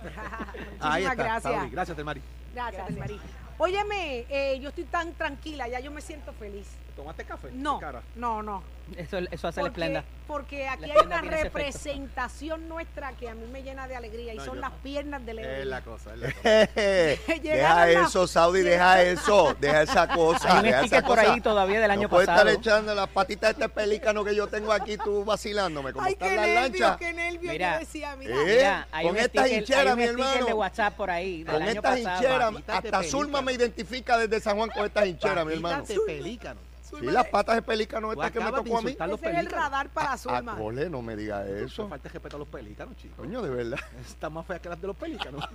Ahí 0.81 1.05
está. 1.05 1.24
Gracias. 1.25 1.71
Gracias, 1.73 1.99
Hermari. 1.99 2.23
Gracias, 2.55 2.91
Mari. 2.97 3.21
Óyeme, 3.59 4.27
eh, 4.29 4.59
yo 4.61 4.71
estoy 4.71 4.85
tan 4.85 5.13
tranquila, 5.15 5.69
ya 5.69 5.81
yo 5.81 5.91
me 5.91 6.01
siento 6.01 6.33
feliz. 6.33 6.67
¿Tomaste 6.97 7.25
café? 7.25 7.49
No, 7.53 7.81
Cara. 7.81 8.03
no, 8.15 8.43
no. 8.43 8.63
Eso, 8.97 9.17
eso 9.31 9.49
hace 9.49 9.63
la 9.63 9.69
esplenda. 9.69 10.05
porque 10.27 10.69
aquí 10.69 10.87
La 10.87 10.95
hay 10.95 11.07
una 11.07 11.21
representación 11.23 12.69
nuestra 12.69 13.13
que 13.15 13.31
a 13.31 13.35
mí 13.35 13.47
me 13.51 13.63
llena 13.63 13.89
de 13.89 13.97
alegría 13.97 14.35
y 14.35 14.37
No, 14.37 14.45
son 14.45 14.57
yo- 14.57 14.61
las 14.61 14.73
piernas 14.83 15.25
de 15.25 15.35
Leo. 15.35 15.51
Es 15.51 15.67
la 15.67 15.81
cosa, 15.81 16.13
es 16.13 16.21
la 16.21 16.33
cosa. 16.33 17.41
deja 17.43 17.91
eso, 17.91 18.27
Saudi, 18.27 18.61
deja 18.63 19.03
eso, 19.03 19.57
deja 19.59 19.83
esa 19.83 20.07
cosa. 20.15 20.53
Hay 20.53 20.57
un 20.59 20.63
deja 20.65 20.77
esa 20.79 20.87
sticker 20.87 21.05
por 21.05 21.19
cosa. 21.19 21.33
ahí 21.33 21.41
todavía 21.41 21.81
del 21.81 21.91
año 21.91 22.09
puedes 22.09 22.27
pasado. 22.29 22.49
estar 22.51 22.61
echando 22.61 22.95
las 22.95 23.09
patitas 23.09 23.57
de 23.57 23.65
este 23.65 23.75
pelícano 23.75 24.23
que 24.23 24.35
yo 24.37 24.47
tengo 24.49 24.73
aquí, 24.73 24.97
tú 24.99 25.25
vacilándome, 25.25 25.93
como 25.93 26.05
Ay, 26.07 26.13
están 26.13 26.29
qué 26.29 26.37
las 26.37 26.49
lanchas. 26.49 26.97
qué 26.99 27.13
nervios. 27.13 27.53
Mira, 27.53 27.73
yo 27.75 27.79
decía, 27.81 28.17
mira. 28.17 28.37
Eh, 28.37 28.45
Mira, 28.45 28.89
hay 28.93 29.07
con 29.07 29.17
estas 29.17 29.51
hincheras, 29.51 29.97
mi 29.97 30.03
hermano. 30.05 30.47
de 30.47 30.53
WhatsApp 30.53 30.95
por 30.95 31.11
ahí 31.11 31.43
del 31.43 31.55
Con 31.55 31.63
estas 31.63 31.99
hincheras, 31.99 32.55
hasta 32.55 32.81
pelícano. 32.83 33.03
Zulma 33.05 33.43
me 33.43 33.53
identifica 33.53 34.19
desde 34.19 34.41
San 34.41 34.57
Juan 34.57 34.71
con 34.71 34.85
estas 34.85 35.07
hincheras, 35.07 35.45
mi 35.47 35.55
hermano. 35.55 35.83
Patitas 35.85 36.55
pelícano. 36.95 37.11
Sí, 37.11 37.15
las 37.15 37.27
patas 37.29 37.55
de 37.57 37.63
pelícano 37.63 38.13
estas 38.13 38.31
que 38.31 38.41
me 38.41 38.47
tocó 38.53 38.79
a 38.79 38.83
mí. 38.83 38.97
Ese 38.99 39.31
es 39.31 39.39
el 39.39 39.47
radar 39.51 39.89
para 39.91 40.13
Ah, 40.13 40.19
Zulma. 40.19 40.57
cole, 40.57 40.89
no 40.91 41.03
me 41.03 41.17
diga 41.17 41.45
Eso 41.47 41.89
falta 41.89 42.09
respeto 42.09 42.37
a 42.37 42.39
los 42.41 42.49
pelícanos, 42.49 42.97
chicos. 42.97 43.17
Coño, 43.19 43.43
de 43.43 43.51
verdad. 43.51 43.79
Están 44.07 44.33
más 44.33 44.47
feas 44.47 44.61
que 44.61 44.69
las 44.69 44.81
de 44.81 44.87
los 44.87 44.97
pelícanos. 44.97 45.45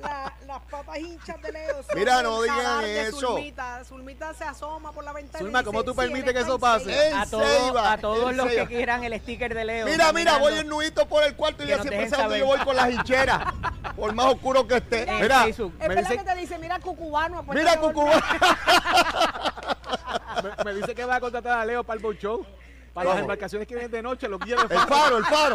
La- 0.00 0.32
las 0.46 0.60
papas 0.62 0.98
hinchas 0.98 1.40
de 1.42 1.52
Leo. 1.52 1.82
son 1.82 1.96
Mira, 1.98 2.22
no 2.22 2.42
digan 2.42 2.84
eso. 2.84 3.20
Zulmita. 3.20 3.84
Zulmita 3.84 4.34
se 4.34 4.44
asoma 4.44 4.90
por 4.92 5.04
la 5.04 5.12
ventana. 5.12 5.38
y 5.40 5.44
Zulma, 5.44 5.58
dice, 5.60 5.66
¿cómo 5.66 5.84
tú 5.84 5.90
"Si 5.92 5.96
permites 5.98 6.24
que 6.32 6.38
está 6.40 6.48
eso 6.50 6.58
pase? 6.58 6.84
Ceiba". 6.92 7.06
En 7.08 7.14
A 7.18 7.26
todos, 7.26 7.46
Ceiba, 7.48 7.92
a 7.92 7.98
todos 7.98 8.30
en 8.30 8.36
los 8.36 8.48
que 8.48 8.66
quieran 8.66 9.04
el 9.04 9.20
sticker 9.20 9.54
de 9.54 9.64
Leo. 9.64 9.86
Mira, 9.86 10.12
mira, 10.12 10.38
voy 10.38 10.54
en 10.54 10.68
nudito 10.68 11.06
por 11.06 11.22
el 11.22 11.36
cuarto 11.36 11.62
y 11.62 11.66
Que 11.66 11.76
ya 11.76 11.82
siempre 11.82 12.08
sé 12.10 12.16
dónde 12.16 12.38
yo 12.40 12.46
voy 12.46 12.58
con 12.60 12.74
las 12.74 12.90
hincheras. 12.90 13.44
Por 13.94 14.12
más 14.14 14.26
oscuro 14.26 14.66
que 14.66 14.76
esté. 14.78 15.08
En 15.08 15.20
Mira, 15.22 15.42
Facebook. 15.44 15.74
Es 15.78 15.88
Me 15.88 15.94
verdad 15.94 16.10
dice- 16.10 16.24
que 16.24 16.30
te 16.32 16.36
dice, 16.40 16.58
mira 16.58 16.78
cucubano. 16.80 17.42
mira, 17.44 17.78
Cucubá. 17.78 18.12
me, 20.42 20.64
me 20.64 20.74
dice 20.74 20.94
que 20.94 21.04
va 21.04 21.16
a 21.16 21.20
contratar 21.20 21.58
a 21.58 21.64
Leo 21.64 21.84
para 21.84 21.96
el 21.96 22.02
boat 22.02 22.18
show. 22.18 22.44
Para 22.94 23.04
las 23.06 23.14
Vamos. 23.14 23.22
embarcaciones 23.22 23.66
que 23.66 23.74
vienen 23.74 23.90
de 23.90 24.02
noche, 24.02 24.28
los 24.28 24.38
guías 24.40 24.68
de 24.68 24.74
El 24.74 24.80
faro, 24.82 25.16
el 25.16 25.24
faro. 25.24 25.54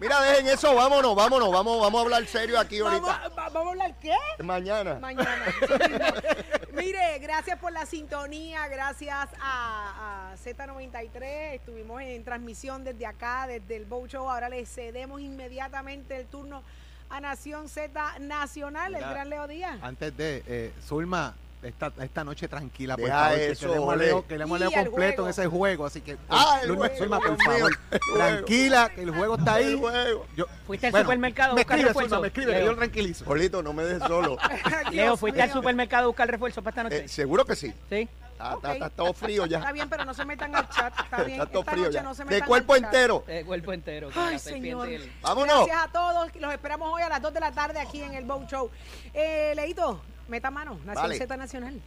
Mira, 0.00 0.20
dejen 0.22 0.48
eso, 0.48 0.74
vámonos, 0.74 1.14
vámonos, 1.14 1.52
vamos, 1.52 1.80
vamos 1.80 1.98
a 2.00 2.02
hablar 2.02 2.26
serio 2.26 2.58
aquí 2.58 2.80
Vamos, 2.80 3.08
ahorita. 3.08 3.28
va- 3.28 3.48
vamos 3.50 3.66
a 3.66 3.70
hablar 3.70 3.94
qué? 4.00 4.16
Mañana. 4.42 4.94
Mañana. 4.94 5.44
Mire, 6.72 7.18
gracias 7.20 7.58
por 7.60 7.72
la 7.72 7.86
sintonía, 7.86 8.66
gracias 8.68 9.28
a, 9.40 10.32
a 10.32 10.36
Z93. 10.36 11.54
Estuvimos 11.54 12.00
en 12.02 12.24
transmisión 12.24 12.82
desde 12.82 13.06
acá, 13.06 13.46
desde 13.46 13.76
el 13.76 13.84
Bow 13.84 14.06
Show. 14.08 14.28
Ahora 14.28 14.48
le 14.48 14.64
cedemos 14.66 15.20
inmediatamente 15.20 16.16
el 16.16 16.26
turno 16.26 16.62
a 17.08 17.20
Nación 17.20 17.68
Z 17.68 18.18
Nacional, 18.20 18.94
el 18.94 19.00
gran 19.02 19.28
Leo 19.30 19.46
Díaz. 19.46 19.78
Antes 19.82 20.16
de, 20.16 20.42
eh, 20.46 20.72
Zulma, 20.84 21.34
esta, 21.62 21.92
esta 22.00 22.24
noche 22.24 22.48
tranquila, 22.48 22.96
por 22.96 23.04
Deja 23.06 23.18
favor. 23.18 23.36
que 23.36 23.50
eso, 23.50 23.66
queremos 23.68 23.88
ole. 23.94 24.06
Leo, 24.06 24.26
queremos 24.26 24.58
Leo 24.60 24.70
Y 24.70 24.74
el 24.74 24.84
completo 24.86 25.12
juego. 25.16 25.26
en 25.26 25.30
ese 25.30 25.46
juego, 25.46 25.86
así 25.86 26.00
que. 26.00 26.16
Ah, 26.28 26.58
el 26.62 26.68
Zulma, 26.68 26.86
juego, 26.86 26.98
Zulma, 26.98 27.16
por 27.18 27.26
Dios 27.28 27.38
mío, 27.38 27.50
favor. 27.58 27.72
el 27.90 27.98
juego. 28.00 28.18
Tranquila, 28.18 28.88
que 28.94 29.02
el 29.02 29.10
juego 29.10 29.36
está 29.36 29.54
ahí. 29.54 29.64
El 29.66 29.76
juego. 29.78 30.26
Yo, 30.36 30.46
Fuiste 30.66 30.86
al 30.86 30.92
bueno, 30.92 31.04
supermercado 31.06 31.52
a 31.52 31.54
Me 31.54 31.60
buscar 31.62 31.76
escribe, 31.78 31.88
refuerzo. 31.88 32.08
Zulma, 32.08 32.20
me 32.22 32.26
escribe, 32.28 32.52
que 32.54 32.60
yo 32.64 32.70
lo 32.72 32.76
tranquilizo. 32.78 33.24
Polito, 33.24 33.62
no 33.62 33.72
me 33.72 33.84
dejes 33.84 34.02
solo. 34.08 34.36
Leo, 34.90 35.04
Dios 35.04 35.20
¿fuiste 35.20 35.42
al 35.42 35.48
mío. 35.48 35.56
supermercado 35.56 36.04
a 36.04 36.06
buscar 36.06 36.30
refuerzo 36.30 36.62
para 36.62 36.70
esta 36.70 36.82
noche? 36.84 37.04
Eh, 37.04 37.08
Seguro 37.08 37.44
que 37.44 37.56
sí. 37.56 37.72
sí. 37.88 38.08
Está, 38.40 38.54
está- 38.54 38.72
está 38.72 38.88
todo 38.88 39.12
frío 39.12 39.44
Está 39.44 39.60
ya. 39.66 39.72
bien, 39.72 39.90
pero 39.90 40.06
no 40.06 40.14
se 40.14 40.24
metan 40.24 40.56
al 40.56 40.66
chat. 40.70 40.98
Está 40.98 41.16
bien. 41.24 41.38
Está 41.40 41.46
todo 41.52 41.60
Esta 41.60 41.72
frío 41.72 41.84
noche 41.84 41.94
ya. 41.94 42.02
no 42.02 42.14
se 42.14 42.24
De 42.24 42.30
metan 42.30 42.48
cuerpo 42.48 42.72
al 42.72 42.80
chat. 42.80 42.94
entero. 42.94 43.24
De 43.26 43.44
cuerpo 43.44 43.72
entero. 43.74 44.08
Ay, 44.14 44.32
la 44.32 44.38
serpiente 44.38 44.68
señor. 44.70 44.88
y 44.88 44.94
el- 44.94 45.12
Vámonos. 45.20 45.66
Gracias 45.66 45.82
a 45.88 45.92
todos. 45.92 46.34
Los 46.36 46.52
esperamos 46.54 46.90
hoy 46.90 47.02
a 47.02 47.10
las 47.10 47.20
2 47.20 47.34
de 47.34 47.40
la 47.40 47.52
tarde 47.52 47.78
aquí 47.80 48.00
en 48.02 48.14
el 48.14 48.24
Bow 48.24 48.46
Show. 48.46 48.70
Eh, 49.12 49.52
Leito, 49.56 50.00
meta 50.30 50.50
mano. 50.50 50.74
Nación 50.84 50.94
Vale. 50.94 51.18
Z 51.18 51.36
Nacional. 51.36 51.80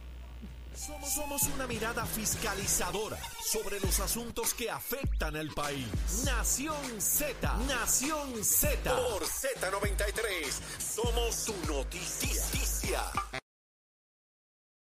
Somos, 0.74 1.12
somos 1.12 1.42
una 1.54 1.66
mirada 1.68 2.04
fiscalizadora 2.04 3.16
sobre 3.40 3.78
los 3.78 4.00
asuntos 4.00 4.54
que 4.54 4.70
afectan 4.70 5.36
al 5.36 5.48
país. 5.50 5.86
Nación 6.24 7.00
Z, 7.00 7.56
Nación 7.68 8.44
Z. 8.44 8.90
Por 8.90 9.22
Z93, 9.22 10.50
somos 10.78 11.34
su 11.34 11.54
noticia. 11.68 13.02